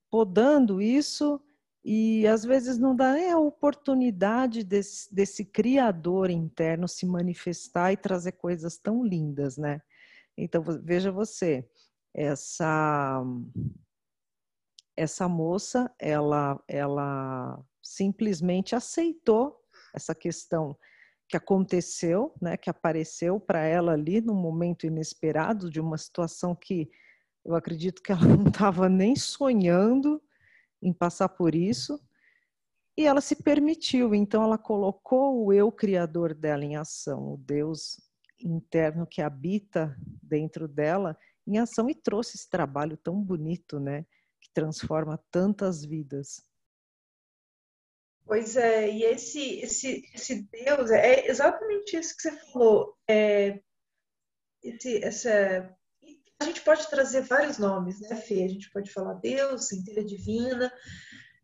[0.09, 1.41] podando isso
[1.83, 7.97] e às vezes não dá nem a oportunidade desse, desse criador interno se manifestar e
[7.97, 9.81] trazer coisas tão lindas, né?
[10.37, 11.67] Então veja você,
[12.13, 13.23] essa
[14.97, 19.59] essa moça, ela ela simplesmente aceitou
[19.93, 20.77] essa questão
[21.27, 26.89] que aconteceu, né, que apareceu para ela ali num momento inesperado de uma situação que
[27.43, 30.21] eu acredito que ela não estava nem sonhando
[30.81, 31.99] em passar por isso.
[32.97, 37.99] E ela se permitiu, então ela colocou o eu criador dela em ação, o Deus
[38.39, 44.05] interno que habita dentro dela em ação e trouxe esse trabalho tão bonito, né,
[44.55, 46.41] transforma tantas vidas.
[48.25, 52.97] Pois é, e esse, esse, esse Deus, é exatamente isso que você falou.
[53.07, 53.61] É,
[54.63, 55.77] esse, essa,
[56.39, 58.43] a gente pode trazer vários nomes, né, Fê?
[58.43, 60.73] A gente pode falar Deus, centelha divina,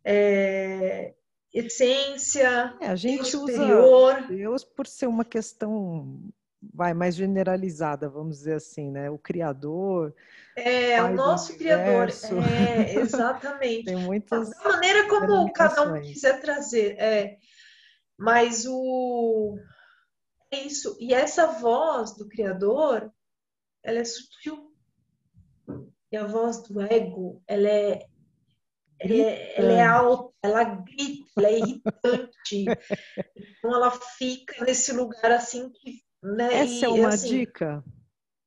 [0.04, 1.13] é,
[1.54, 4.28] essência, é, a gente Deus usa superior.
[4.28, 9.10] Deus por ser uma questão vai mais generalizada, vamos dizer assim, né?
[9.10, 10.13] O criador.
[10.56, 12.10] É, o nosso criador.
[12.10, 13.86] É, exatamente.
[13.86, 14.50] Tem muitas.
[14.50, 16.95] Da maneira como cada um quiser trazer.
[17.00, 17.38] É.
[18.17, 19.58] Mas o.
[20.52, 20.97] É isso.
[21.00, 23.12] E essa voz do criador,
[23.84, 24.71] ela é sutil.
[26.12, 28.06] E a voz do ego, ela é,
[29.00, 32.65] ela é, ela é alta, ela grita, ela é irritante.
[33.36, 36.04] então ela fica nesse lugar assim que.
[36.23, 37.84] Né, Essa e, é uma assim, dica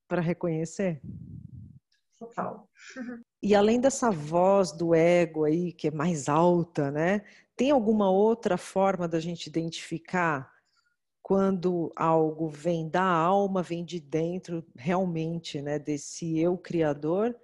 [0.08, 1.00] para reconhecer?
[2.18, 2.68] Total.
[3.42, 7.24] E além dessa voz do ego aí, que é mais alta, né?
[7.56, 10.52] Tem alguma outra forma da gente identificar
[11.22, 17.34] quando algo vem da alma, vem de dentro realmente, né, desse eu criador,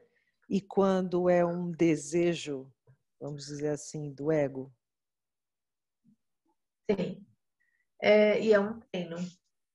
[0.50, 2.70] e quando é um desejo,
[3.18, 4.70] vamos dizer assim, do ego?
[6.86, 7.26] Tem.
[8.02, 9.16] É, e é um treino.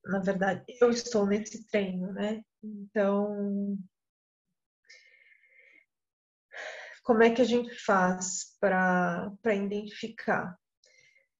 [0.05, 2.43] Na verdade, eu estou nesse treino, né?
[2.63, 3.77] Então,
[7.03, 10.57] como é que a gente faz para identificar?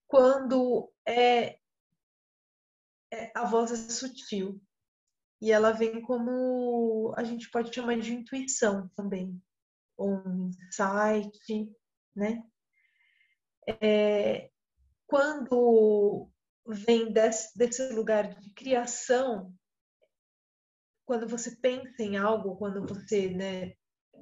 [0.07, 1.59] Quando é,
[3.11, 4.61] é, a voz é sutil
[5.41, 9.41] e ela vem como a gente pode chamar de intuição também,
[9.97, 11.71] ou um insight,
[12.15, 12.43] né?
[13.81, 14.49] É,
[15.07, 16.29] quando
[16.65, 19.53] vem desse, desse lugar de criação,
[21.05, 23.73] quando você pensa em algo, quando você, né,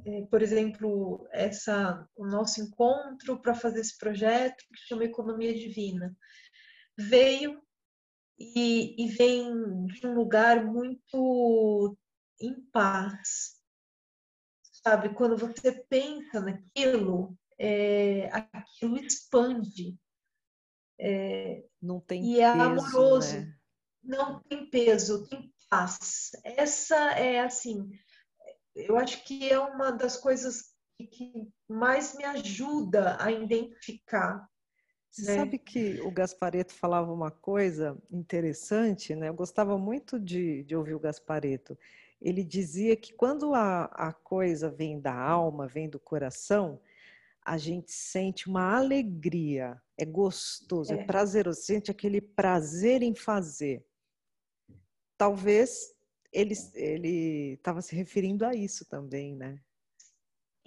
[0.06, 6.15] é, por exemplo, essa, o nosso encontro para fazer esse projeto que chama Economia Divina,
[6.97, 7.62] veio
[8.38, 11.97] e, e vem de um lugar muito
[12.39, 13.62] em paz,
[14.84, 15.13] sabe?
[15.13, 19.97] Quando você pensa naquilo, é, aquilo expande.
[20.99, 23.36] É, não tem e é peso, é amoroso.
[23.38, 23.56] Né?
[24.03, 26.32] Não tem peso, tem paz.
[26.43, 27.89] Essa é assim,
[28.75, 31.34] eu acho que é uma das coisas que
[31.67, 34.47] mais me ajuda a identificar.
[35.10, 35.36] Você né?
[35.38, 39.29] sabe que o Gaspareto falava uma coisa interessante, né?
[39.29, 41.77] Eu gostava muito de, de ouvir o Gaspareto.
[42.21, 46.79] Ele dizia que quando a, a coisa vem da alma, vem do coração,
[47.45, 53.86] a gente sente uma alegria, é gostoso, é, é prazeroso, sente aquele prazer em fazer.
[55.17, 55.93] Talvez
[56.32, 59.60] ele ele estava se referindo a isso também, né?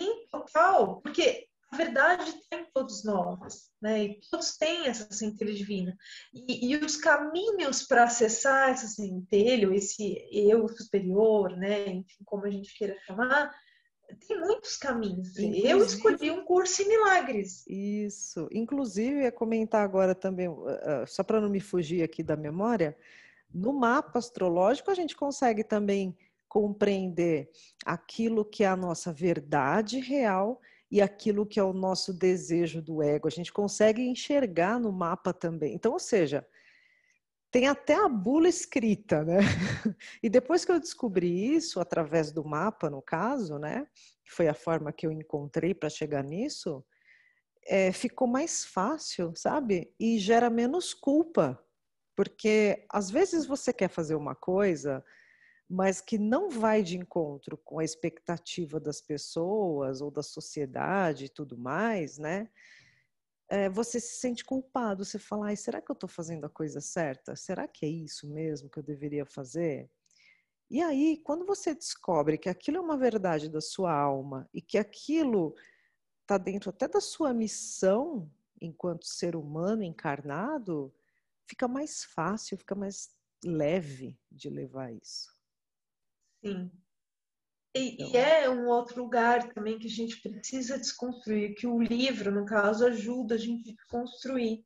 [0.01, 4.05] Sim, total, porque a verdade está em todos nós, né?
[4.05, 5.97] E todos têm essa centelha divina.
[6.33, 11.89] E, e os caminhos para acessar essa centelha, esse eu superior, né?
[11.89, 13.53] Enfim, como a gente queira chamar,
[14.27, 15.39] tem muitos caminhos.
[15.39, 17.65] Inclusive, eu escolhi um curso em milagres.
[17.67, 18.49] Isso.
[18.53, 20.49] Inclusive, ia comentar agora também,
[21.07, 22.97] só para não me fugir aqui da memória,
[23.53, 26.17] no mapa astrológico, a gente consegue também
[26.49, 27.51] compreender
[27.85, 33.03] aquilo que é a nossa verdade real e aquilo que é o nosso desejo do
[33.03, 33.27] ego.
[33.27, 35.75] A gente consegue enxergar no mapa também.
[35.75, 36.47] Então, ou seja,
[37.57, 39.39] tem até a bula escrita, né?
[40.23, 43.87] E depois que eu descobri isso, através do mapa, no caso, né?
[44.23, 46.85] Que foi a forma que eu encontrei para chegar nisso,
[47.67, 49.91] é, ficou mais fácil, sabe?
[49.99, 51.59] E gera menos culpa
[52.15, 55.03] porque às vezes você quer fazer uma coisa,
[55.67, 61.29] mas que não vai de encontro com a expectativa das pessoas ou da sociedade e
[61.31, 62.51] tudo mais, né?
[63.49, 67.37] É, você se sente culpado, você fala, será que eu estou fazendo a coisa certa?
[67.37, 69.89] Será que é isso mesmo que eu deveria fazer?
[70.69, 74.77] E aí, quando você descobre que aquilo é uma verdade da sua alma e que
[74.77, 75.55] aquilo
[76.23, 78.29] está dentro até da sua missão
[78.61, 80.93] enquanto ser humano encarnado,
[81.49, 85.31] fica mais fácil, fica mais leve de levar isso.
[86.45, 86.71] Sim.
[87.77, 91.81] E, então, e, é um outro lugar também que a gente precisa desconstruir, que o
[91.81, 94.65] livro, no caso, ajuda a gente a desconstruir.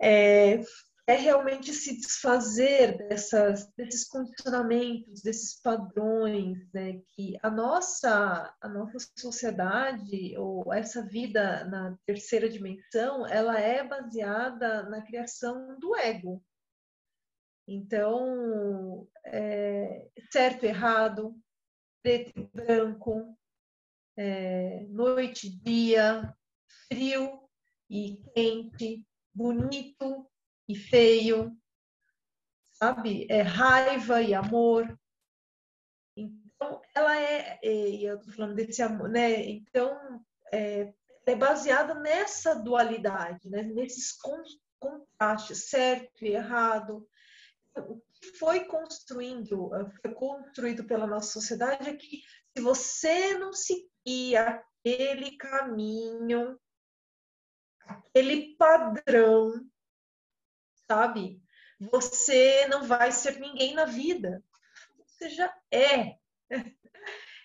[0.00, 0.60] É,
[1.06, 7.02] é realmente se desfazer dessas, desses condicionamentos, desses padrões, né?
[7.14, 14.84] que a nossa, a nossa sociedade, ou essa vida na terceira dimensão, ela é baseada
[14.84, 16.42] na criação do ego.
[17.66, 21.36] Então, é, certo errado,
[22.02, 23.36] preto e branco,
[24.16, 26.34] é, noite e dia,
[26.88, 27.48] frio
[27.88, 30.30] e quente, bonito
[30.68, 31.56] e feio,
[32.72, 33.26] sabe?
[33.30, 34.98] É raiva e amor.
[36.16, 39.42] Então, ela é, e eu tô falando desse amor, né?
[39.48, 40.92] Então, é,
[41.26, 43.62] é baseada nessa dualidade, né?
[43.62, 44.16] nesses
[44.78, 47.08] contrastes, certo e errado.
[48.38, 49.70] Foi construindo,
[50.02, 52.22] foi construído pela nossa sociedade é que
[52.56, 56.58] se você não seguir aquele caminho,
[57.86, 59.52] aquele padrão
[60.90, 61.40] sabe?
[61.78, 64.42] Você não vai ser ninguém na vida.
[64.98, 66.16] você já é.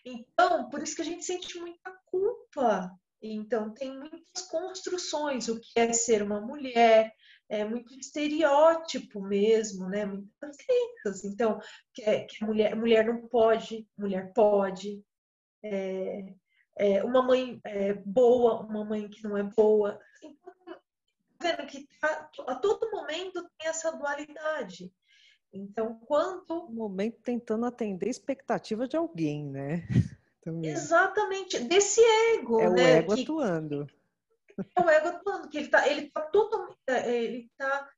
[0.08, 2.92] Então, por isso que a gente sente muita culpa.
[3.20, 7.12] Então, tem muitas construções, o que é ser uma mulher,
[7.50, 10.06] é muito estereótipo mesmo, né?
[10.06, 11.24] Muitas crenças.
[11.24, 11.60] Então,
[11.94, 15.04] que, é, que a mulher, mulher não pode, mulher pode.
[15.64, 16.34] É,
[16.78, 20.00] é, uma mãe é, boa, uma mãe que não é boa.
[20.24, 20.54] Então,
[21.42, 24.92] vendo que tá, a todo momento tem essa dualidade.
[25.54, 26.66] Então, quando.
[26.66, 29.88] Um momento tentando atender a expectativa de alguém, né?
[30.42, 30.70] Também.
[30.70, 32.02] Exatamente, desse
[32.36, 32.60] ego.
[32.60, 32.76] É né?
[32.76, 33.88] o ego que, atuando.
[34.58, 36.78] É o ego atuando, que ele está ele tá totalmente.
[36.88, 37.90] É, ele está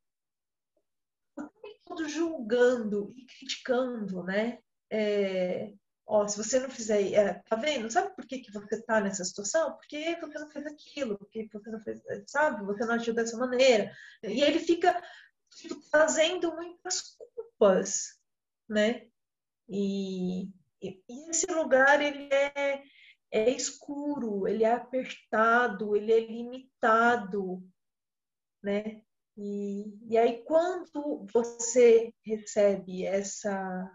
[1.86, 4.60] todo julgando e criticando, né?
[4.89, 5.74] É,
[6.06, 7.89] ó, se você não fizer, é, tá vendo?
[7.91, 9.74] Sabe por que, que você está nessa situação?
[9.76, 12.65] Porque você não fez aquilo, porque você não fez, sabe?
[12.65, 13.91] Você não agiu dessa maneira.
[14.24, 15.02] E ele fica
[15.91, 18.20] trazendo muitas culpas,
[18.70, 19.08] né?
[19.70, 20.50] E,
[20.82, 22.84] e, esse lugar ele é,
[23.38, 27.63] é escuro, ele é apertado, ele é limitado,
[28.63, 29.02] né?
[29.38, 33.91] E, e aí quando você recebe essa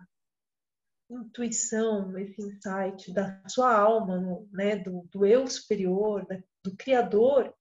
[1.11, 7.55] intuição, esse insight da sua alma, né, do, do eu superior, da, do Criador,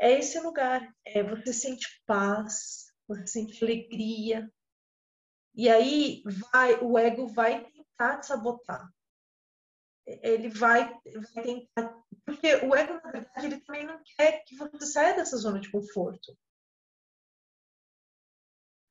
[0.00, 0.94] é esse lugar.
[1.04, 4.50] É, você sente paz, você sente alegria.
[5.54, 8.88] E aí vai, o ego vai tentar te sabotar.
[10.22, 10.88] Ele vai,
[11.34, 12.02] vai tentar.
[12.24, 15.70] Porque o ego, na verdade, ele também não quer que você saia dessa zona de
[15.70, 16.36] conforto.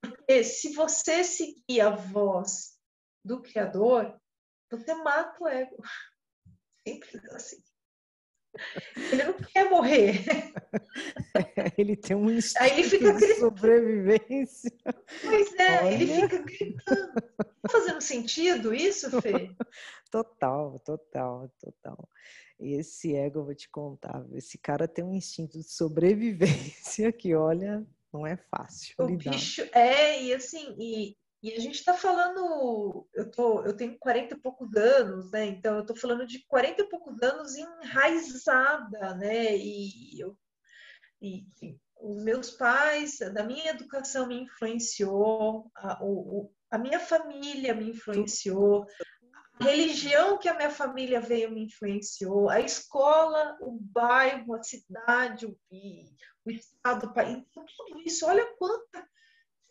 [0.01, 2.77] Porque se você seguir a voz
[3.25, 4.19] do Criador,
[4.69, 5.81] você mata o ego.
[6.87, 7.63] Simples assim.
[9.11, 10.23] Ele não quer morrer.
[11.77, 14.71] ele tem um instinto Aí ele fica de sobrevivência.
[15.21, 15.93] Pois é, Olha.
[15.93, 17.13] ele fica gritando.
[17.13, 19.51] Tá fazendo sentido isso, Fê?
[20.09, 22.09] Total, total, total.
[22.59, 27.85] Esse ego, eu vou te contar, esse cara tem um instinto de sobrevivência que, olha,
[28.11, 28.95] não é fácil.
[28.99, 29.31] O lidar.
[29.31, 34.33] bicho é, e assim, e e a gente está falando, eu, tô, eu tenho 40
[34.33, 35.45] e poucos anos, né?
[35.45, 39.55] Então eu estou falando de 40 e poucos anos enraizada, né?
[39.55, 40.35] E, eu,
[41.21, 47.73] e, e os meus pais, da minha educação me influenciou, a, o, a minha família
[47.75, 48.87] me influenciou,
[49.59, 55.45] a religião que a minha família veio me influenciou, a escola, o bairro, a cidade,
[55.45, 55.57] o,
[56.45, 59.07] o estado, o país, então, tudo isso, olha quanta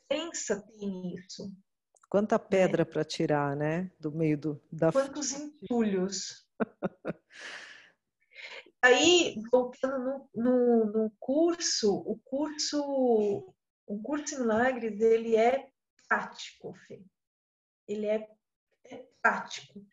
[0.08, 1.52] crença tem isso.
[2.08, 2.84] Quanta pedra é.
[2.84, 3.90] para tirar, né?
[3.98, 6.46] Do meio do, da Quantos entulhos.
[8.80, 12.80] Aí, voltando no, no, no, curso, o curso,
[13.86, 15.68] o curso milagres, ele é
[16.08, 17.02] prático, Fê.
[17.88, 18.28] Ele é,
[18.90, 19.84] é prático.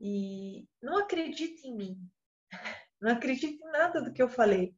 [0.00, 2.10] E não acredite em mim.
[2.98, 4.74] Não acredite em nada do que eu falei.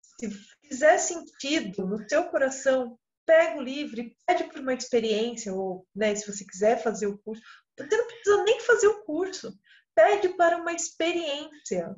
[0.00, 0.30] Se
[0.66, 6.14] fizer sentido no seu coração, pega o livro e pede por uma experiência, ou né,
[6.14, 7.42] se você quiser fazer o curso,
[7.76, 9.52] você não precisa nem fazer o curso,
[9.94, 11.94] pede para uma experiência,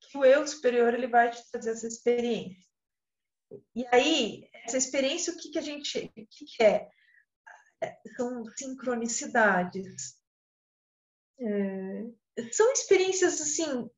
[0.00, 2.68] que o eu superior ele vai te trazer essa experiência.
[3.74, 6.88] E aí, essa experiência, o que, que a gente o que, que é?
[7.82, 10.17] é são sincronicidades.
[11.40, 13.88] É, são experiências assim,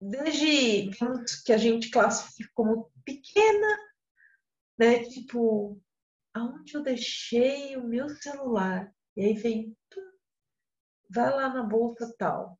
[0.00, 0.90] desde
[1.44, 3.90] que a gente classifica como pequena
[4.80, 5.04] né?
[5.04, 5.78] Tipo,
[6.32, 8.90] aonde eu deixei o meu celular?
[9.14, 9.76] E aí vem,
[11.10, 12.58] vai lá na bolsa tal.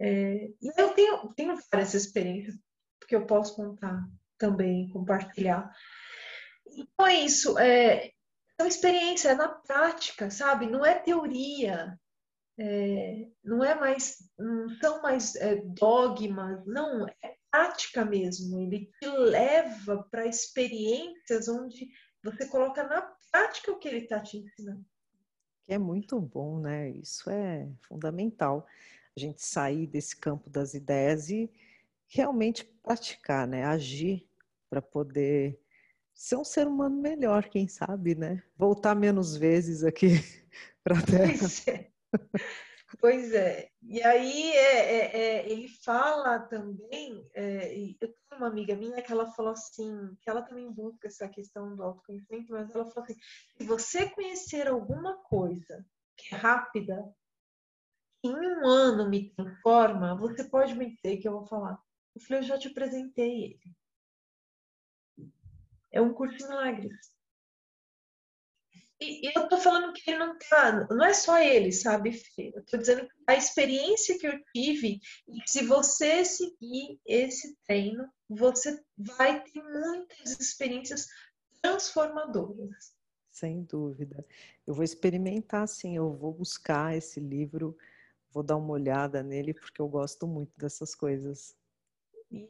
[0.00, 2.58] É, e eu tenho, tenho várias experiências
[3.06, 4.04] que eu posso contar
[4.36, 5.72] também, compartilhar.
[6.66, 8.10] Então é isso, é,
[8.58, 10.66] uma experiência, é na prática, sabe?
[10.66, 11.96] Não é teoria,
[12.58, 19.08] é, não é mais, não são mais é, dogmas, não, é prática mesmo, ele te
[19.08, 21.88] leva para experiências onde
[22.22, 24.84] você coloca na prática o que ele está te ensinando.
[25.66, 26.90] Que é muito bom, né?
[26.90, 28.66] Isso é fundamental.
[29.16, 31.50] A gente sair desse campo das ideias e
[32.08, 33.64] realmente praticar, né?
[33.64, 34.28] Agir
[34.68, 35.58] para poder
[36.14, 38.42] ser um ser humano melhor, quem sabe, né?
[38.56, 40.08] Voltar menos vezes aqui
[40.84, 41.38] para a Terra.
[41.38, 41.89] Pois é.
[42.98, 43.70] Pois é.
[43.82, 49.12] E aí é, é, é, ele fala também, é, eu tenho uma amiga minha que
[49.12, 53.18] ela falou assim, que ela também busca essa questão do autoconhecimento, mas ela falou assim,
[53.56, 55.86] se você conhecer alguma coisa
[56.16, 57.14] que é rápida,
[58.24, 61.80] em um ano me transforma, você pode me dizer que eu vou falar.
[62.14, 65.30] Eu falei, eu já te apresentei ele.
[65.92, 66.92] É um curso de milagres.
[69.00, 72.20] E, eu tô falando que ele não tá, não é só ele, sabe?
[72.36, 78.78] Eu tô dizendo a experiência que eu tive, e se você seguir esse treino, você
[78.98, 81.06] vai ter muitas experiências
[81.62, 82.94] transformadoras.
[83.30, 84.24] Sem dúvida.
[84.66, 87.76] Eu vou experimentar, sim, eu vou buscar esse livro,
[88.30, 91.56] vou dar uma olhada nele, porque eu gosto muito dessas coisas.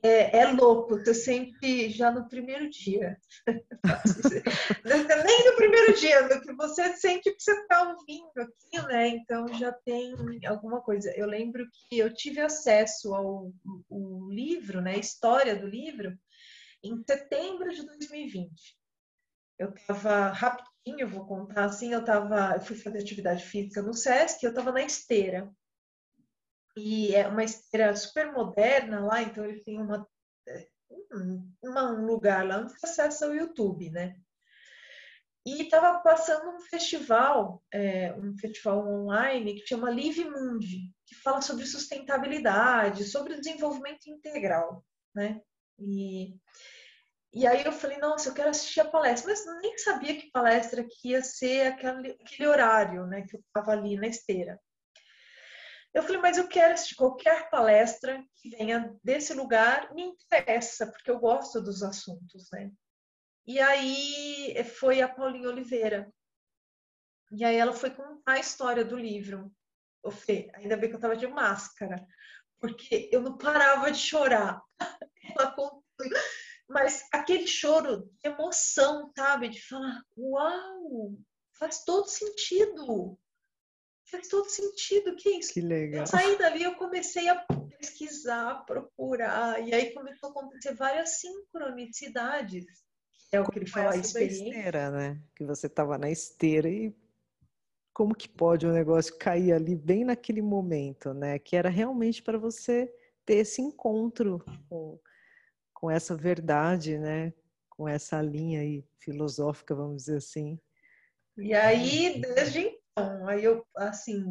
[0.03, 3.19] É, é louco, você sempre já no primeiro dia.
[4.85, 9.09] Nem no primeiro dia, no que você sente que você está ouvindo aqui, né?
[9.09, 10.15] Então já tem
[10.47, 11.11] alguma coisa.
[11.17, 13.51] Eu lembro que eu tive acesso ao,
[13.91, 14.97] ao livro, né?
[14.97, 16.15] A história do livro,
[16.85, 18.79] em setembro de 2020.
[19.59, 23.95] Eu estava rapidinho, eu vou contar assim, eu tava, eu fui fazer atividade física no
[23.95, 25.51] SESC, eu estava na esteira
[26.77, 30.07] e é uma esteira super moderna lá, então ele tem uma,
[31.63, 34.17] uma um lugar lá onde acessa o YouTube, né?
[35.45, 41.41] E estava passando um festival, é, um festival online que chama Live Mundi, que fala
[41.41, 45.41] sobre sustentabilidade, sobre desenvolvimento integral, né?
[45.79, 46.37] E,
[47.33, 50.85] e aí eu falei, nossa, eu quero assistir a palestra, mas nem sabia que palestra
[50.85, 54.61] que ia ser aquele, aquele horário, né, que eu estava ali na esteira.
[55.93, 61.11] Eu falei, mas eu quero assistir qualquer palestra que venha desse lugar, me interessa, porque
[61.11, 62.71] eu gosto dos assuntos, né?
[63.47, 66.13] E aí foi a Paulinha Oliveira.
[67.33, 69.53] E aí ela foi contar a história do livro.
[70.05, 72.07] Eu falei, ainda bem que eu estava de máscara,
[72.61, 74.63] porque eu não parava de chorar.
[75.37, 75.83] Ela contou,
[76.69, 79.49] mas aquele choro de emoção, sabe?
[79.49, 81.15] De falar, uau,
[81.53, 83.19] faz todo sentido
[84.11, 85.53] faz todo sentido, que isso?
[85.53, 86.03] Que legal.
[86.03, 87.37] Eu saí dali, eu comecei a
[87.79, 92.67] pesquisar, procurar, e aí começou a acontecer várias sincronicidades.
[93.33, 95.23] É o que ele fala, esteira, né?
[95.37, 96.95] Que você estava na esteira e
[97.93, 101.39] como que pode o um negócio cair ali bem naquele momento, né?
[101.39, 102.93] Que era realmente para você
[103.25, 104.99] ter esse encontro com,
[105.73, 107.33] com essa verdade, né?
[107.69, 110.59] Com essa linha aí filosófica, vamos dizer assim.
[111.39, 112.80] E aí, desde então,
[113.31, 114.25] aí eu, assim,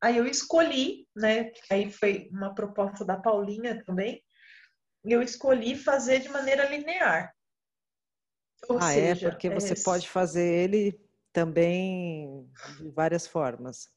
[0.00, 1.52] aí eu escolhi, né?
[1.70, 4.22] Aí foi uma proposta da Paulinha também.
[5.04, 7.34] Eu escolhi fazer de maneira linear.
[8.68, 9.14] Ou ah, é?
[9.14, 9.30] seja, é?
[9.30, 9.82] Porque você é...
[9.82, 11.00] pode fazer ele
[11.32, 13.90] também de várias formas.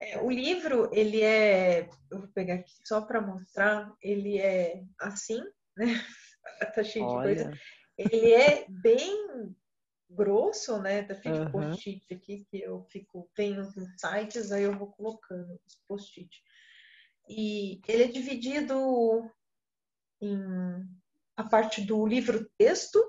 [0.00, 5.40] É, o livro, ele é, eu vou pegar aqui só para mostrar, ele é assim,
[5.76, 5.86] né?
[6.74, 7.34] tá cheio Olha.
[7.34, 7.60] de coisa.
[7.96, 9.54] Ele é bem
[10.10, 11.02] grosso, né?
[11.02, 11.44] Tá cheio uhum.
[11.46, 16.30] de post-it aqui que eu fico, tenho nos sites, aí eu vou colocando os post-it.
[17.28, 19.30] E ele é dividido
[20.20, 20.86] em
[21.36, 23.02] a parte do livro-texto,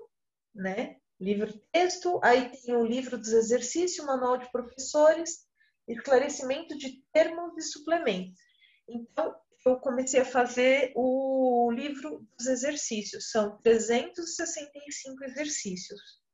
[0.53, 0.97] né?
[1.19, 5.45] Livro-texto, aí tem o livro dos exercícios, manual de professores,
[5.87, 8.39] esclarecimento de termos e suplementos.
[8.87, 16.24] Então, eu comecei a fazer o livro dos exercícios, são 365 exercícios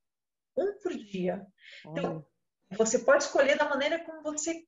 [0.58, 1.46] um por dia.
[1.86, 2.26] Então,
[2.78, 4.66] você pode escolher da maneira como você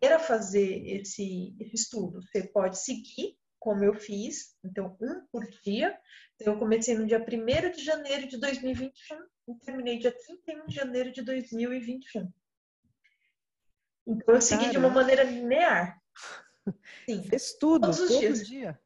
[0.00, 2.22] queira fazer esse, esse estudo.
[2.22, 5.98] Você pode seguir, como eu fiz, então, um por dia.
[6.34, 10.74] Então, eu comecei no dia 1 de janeiro de 2021 e terminei dia 31 de
[10.74, 12.32] janeiro de 2021.
[14.06, 16.00] Então, eu segui de uma maneira linear.
[17.08, 17.22] Sim.
[17.24, 18.46] Fez tudo, todos os todo dias.
[18.46, 18.80] dia.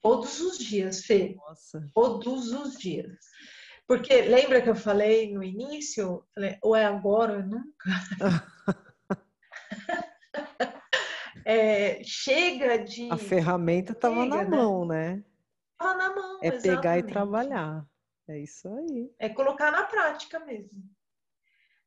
[0.00, 1.34] Todos os dias, Fê.
[1.36, 1.88] Nossa.
[1.94, 3.18] Todos os dias.
[3.92, 6.24] Porque lembra que eu falei no início?
[6.34, 7.90] Falei, ou é agora ou é nunca.
[11.44, 13.10] é, chega de.
[13.10, 14.44] A ferramenta estava na né?
[14.44, 15.22] mão, né?
[15.72, 16.40] Estava na mão.
[16.42, 16.76] É exatamente.
[16.76, 17.86] pegar e trabalhar.
[18.28, 19.12] É isso aí.
[19.18, 20.82] É colocar na prática mesmo.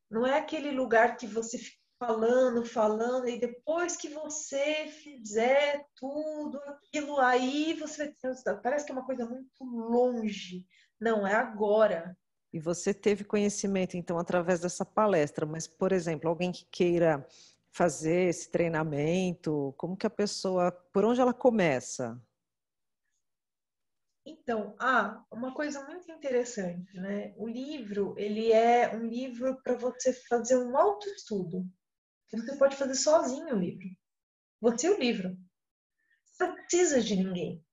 [0.07, 6.59] Não é aquele lugar que você fica falando, falando, e depois que você fizer tudo
[6.67, 8.61] aquilo aí, você vai ter resultado.
[8.61, 10.67] Parece que é uma coisa muito longe.
[10.99, 12.17] Não, é agora.
[12.53, 17.27] E você teve conhecimento, então, através dessa palestra, mas, por exemplo, alguém que queira
[17.71, 22.17] fazer esse treinamento, como que a pessoa, por onde ela começa?
[24.25, 27.33] Então, ah, uma coisa muito interessante, né?
[27.35, 31.65] O livro, ele é um livro para você fazer um autoestudo.
[32.31, 33.87] Você pode fazer sozinho o livro.
[34.61, 35.37] Você é o livro.
[36.23, 37.64] Você não precisa de ninguém.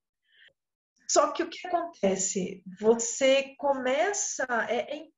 [1.12, 2.64] Só que o que acontece?
[2.80, 5.10] Você começa, é,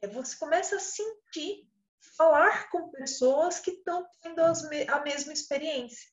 [0.00, 1.68] é, você começa a sentir,
[2.16, 6.10] falar com pessoas que estão tendo as, a mesma experiência.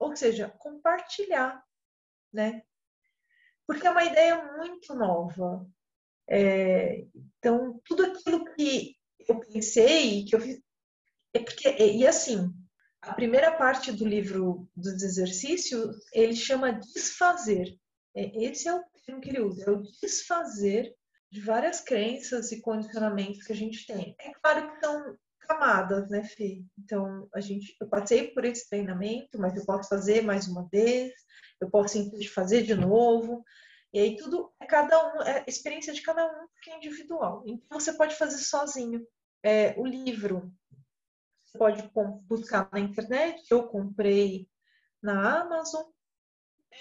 [0.00, 1.64] Ou seja, compartilhar,
[2.32, 2.60] né?
[3.68, 5.64] Porque é uma ideia muito nova.
[6.28, 8.96] É, então, tudo aquilo que
[9.28, 10.60] eu pensei que eu fiz.
[11.32, 12.52] É porque, e assim,
[13.00, 17.78] a primeira parte do livro dos exercícios, ele chama desfazer.
[18.16, 20.94] É, esse é o termo que ele usa, é o desfazer
[21.30, 24.16] de várias crenças e condicionamentos que a gente tem.
[24.18, 26.64] É claro que são camadas, né, Fê?
[26.78, 31.12] Então, a gente, eu passei por esse treinamento, mas eu posso fazer mais uma vez,
[31.60, 33.44] eu posso simplesmente fazer de novo.
[33.92, 37.44] E aí tudo é cada um, é experiência de cada um que é individual.
[37.46, 39.06] Então você pode fazer sozinho.
[39.42, 40.52] É, o livro
[41.44, 41.90] você pode
[42.24, 43.42] buscar na internet.
[43.50, 44.48] Eu comprei
[45.02, 45.84] na Amazon.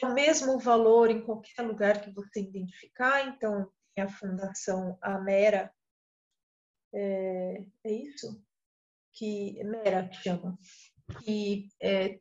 [0.02, 3.28] É o mesmo valor em qualquer lugar que você identificar.
[3.28, 5.74] Então tem a Fundação Amera.
[6.94, 8.42] É, é isso?
[9.14, 10.58] Que Mera que chama.
[11.24, 12.20] Que é,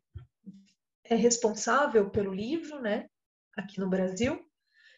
[1.05, 3.09] é responsável pelo livro, né?
[3.57, 4.45] Aqui no Brasil.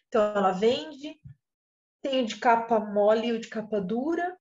[0.09, 1.19] Então ela vende.
[2.03, 4.37] Tem o de capa mole e o de capa dura.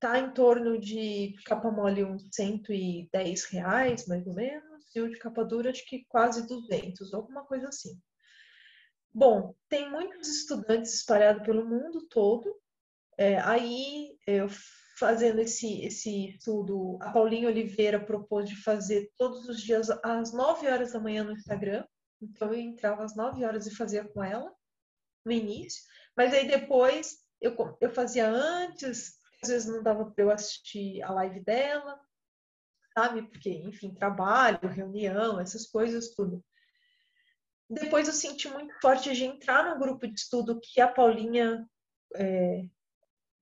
[0.00, 5.70] Tá em torno de capa mole uns 110 reais, mais ou menos, de capa dura
[5.70, 7.98] acho que quase 200, alguma coisa assim.
[9.14, 12.54] Bom, tem muitos estudantes espalhados pelo mundo todo.
[13.18, 14.48] É, aí, eu
[14.98, 20.66] fazendo esse, esse estudo, a Paulinha Oliveira propôs de fazer todos os dias às 9
[20.66, 21.84] horas da manhã no Instagram.
[22.20, 24.50] Então, eu entrava às 9 horas e fazia com ela
[25.24, 25.82] no início,
[26.16, 31.12] mas aí depois eu, eu fazia antes, às vezes não dava para eu assistir a
[31.12, 32.00] live dela,
[32.94, 33.22] sabe?
[33.22, 36.44] Porque, enfim, trabalho, reunião, essas coisas, tudo.
[37.68, 41.66] Depois eu senti muito forte de entrar no grupo de estudo que a Paulinha
[42.14, 42.64] é,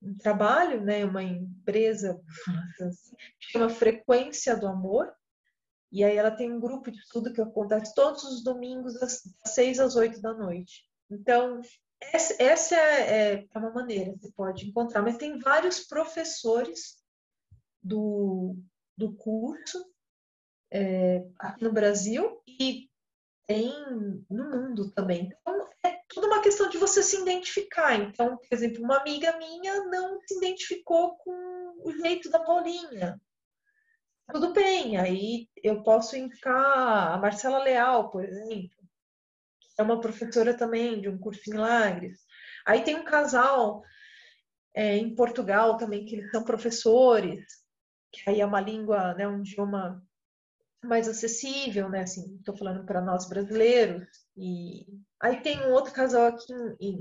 [0.03, 2.21] um trabalho, né, uma empresa,
[2.81, 5.13] assim, chama Frequência do Amor,
[5.93, 9.81] e aí ela tem um grupo de estudo que acontece todos os domingos, das seis
[9.81, 10.85] às oito da noite.
[11.11, 11.61] Então,
[12.01, 16.97] essa, essa é, é, uma maneira que você pode encontrar, mas tem vários professores
[17.83, 18.57] do,
[19.01, 19.85] do curso
[20.71, 22.89] é, aqui no Brasil e
[23.47, 23.73] tem
[24.31, 25.33] no mundo também.
[25.41, 27.97] Então, é tudo uma questão de você se identificar.
[27.97, 33.21] Então, por exemplo, uma amiga minha não se identificou com o jeito da Paulinha.
[34.31, 38.81] Tudo bem, aí eu posso indicar a Marcela Leal, por exemplo
[39.81, 42.21] é uma professora também de um curso em Milagres.
[42.67, 43.83] Aí tem um casal
[44.75, 47.45] é, em Portugal também, que eles são professores,
[48.13, 50.05] que aí é uma língua, né, um idioma
[50.85, 54.07] mais acessível, né, assim, estou falando para nós brasileiros.
[54.37, 54.87] E
[55.21, 56.53] aí tem um outro casal aqui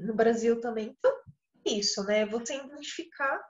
[0.03, 0.95] no Brasil também.
[0.97, 1.11] Então,
[1.65, 3.41] isso, né, você identificar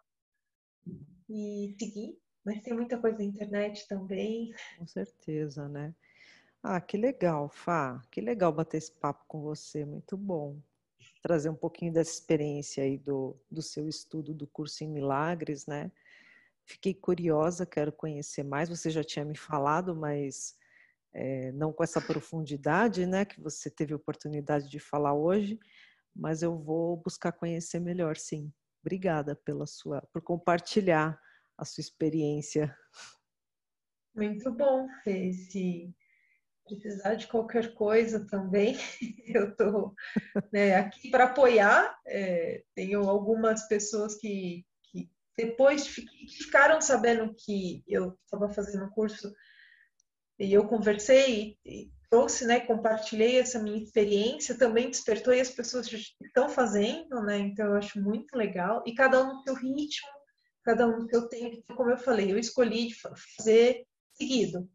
[1.30, 4.54] e seguir, mas tem muita coisa na internet também.
[4.78, 5.94] Com certeza, né?
[6.62, 8.02] Ah, que legal, Fá.
[8.12, 10.58] Que legal bater esse papo com você, muito bom.
[11.22, 15.92] Trazer um pouquinho dessa experiência aí do, do seu estudo do curso em Milagres, né?
[16.70, 18.70] Fiquei curiosa, quero conhecer mais.
[18.70, 20.56] Você já tinha me falado, mas
[21.12, 23.26] é, não com essa profundidade, né?
[23.26, 25.60] Que você teve oportunidade de falar hoje,
[26.16, 28.54] mas eu vou buscar conhecer melhor, sim.
[28.82, 31.20] Obrigada pela sua, por compartilhar
[31.58, 32.78] a sua experiência.
[34.16, 35.92] Muito bom, Fê, esse
[36.66, 38.78] precisar de qualquer coisa também,
[39.26, 39.96] eu estou
[40.54, 41.98] né, aqui para apoiar.
[42.06, 44.64] É, tenho algumas pessoas que
[45.38, 49.34] depois ficaram sabendo que eu estava fazendo um curso
[50.38, 55.88] e eu conversei e trouxe, né, compartilhei essa minha experiência, também despertou e as pessoas
[56.22, 57.38] estão fazendo, né?
[57.38, 60.10] Então eu acho muito legal e cada um no seu ritmo,
[60.64, 61.64] cada um no seu tempo.
[61.76, 62.90] Como eu falei, eu escolhi
[63.38, 64.70] fazer seguido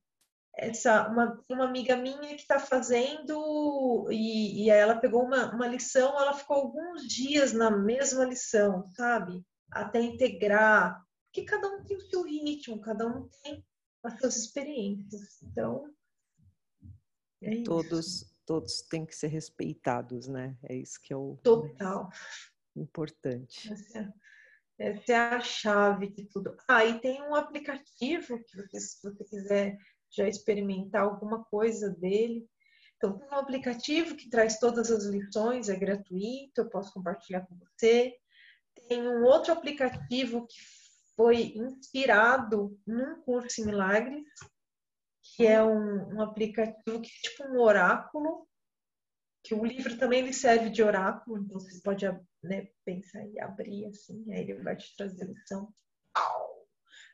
[0.56, 6.18] essa uma, uma amiga minha que está fazendo e, e ela pegou uma, uma lição,
[6.18, 9.42] ela ficou alguns dias na mesma lição, sabe?
[9.74, 13.64] Até integrar, porque cada um tem o seu ritmo, cada um tem
[14.04, 15.42] as suas experiências.
[15.42, 15.92] Então,
[17.42, 18.36] é todos isso.
[18.46, 20.56] todos têm que ser respeitados, né?
[20.62, 22.08] É isso que é o total
[22.76, 23.72] importante.
[23.72, 24.14] Essa,
[24.78, 26.56] é, essa é a chave de tudo.
[26.68, 29.78] Ah, e tem um aplicativo que você, se você quiser
[30.10, 32.48] já experimentar alguma coisa dele.
[32.96, 37.56] Então, tem um aplicativo que traz todas as lições, é gratuito, eu posso compartilhar com
[37.56, 38.16] você.
[38.88, 40.56] Tem um outro aplicativo que
[41.16, 44.24] foi inspirado num curso em milagres,
[45.22, 48.46] que é um, um aplicativo que é tipo um oráculo,
[49.42, 52.06] que o livro também ele serve de oráculo, então você pode
[52.42, 55.72] né, pensar e abrir assim, aí ele vai te trazer lição.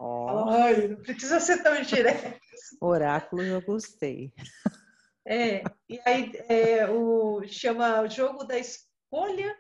[0.01, 0.49] Oh.
[0.49, 2.41] Ai, não precisa ser tão direto.
[2.81, 4.33] Oráculo eu gostei.
[5.27, 9.55] É, e aí é, o, chama Jogo da Escolha,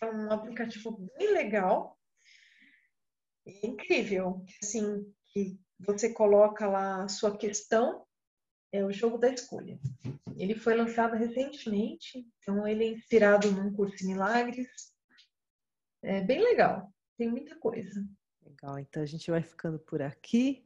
[0.00, 1.98] é um aplicativo bem legal.
[3.46, 8.04] é incrível, assim, que você coloca lá a sua questão,
[8.72, 9.78] é o jogo da escolha.
[10.36, 14.68] Ele foi lançado recentemente, então ele é inspirado num curso de milagres.
[16.02, 18.06] É bem legal, tem muita coisa.
[18.44, 20.64] Legal, então a gente vai ficando por aqui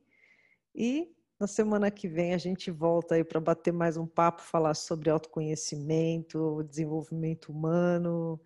[0.75, 4.75] e na semana que vem a gente volta aí para bater mais um papo, falar
[4.75, 8.41] sobre autoconhecimento, desenvolvimento humano,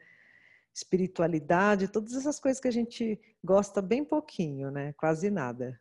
[0.76, 4.92] espiritualidade, todas essas coisas que a gente gosta bem pouquinho, né?
[4.92, 5.80] Quase nada.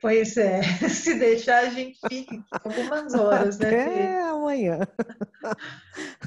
[0.00, 3.68] Pois é, se deixar a gente fica algumas horas, né?
[3.68, 4.80] Até amanhã.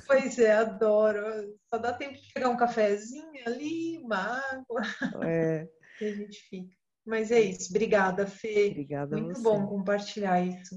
[0.08, 1.22] Pois é, adoro.
[1.70, 4.82] Só dá tempo de pegar um cafezinho ali, uma água.
[5.24, 5.68] É.
[6.00, 6.76] E a gente fica.
[7.04, 7.72] Mas é isso.
[7.72, 8.68] Obrigada, Fê.
[8.70, 10.76] Obrigada Muito bom compartilhar isso.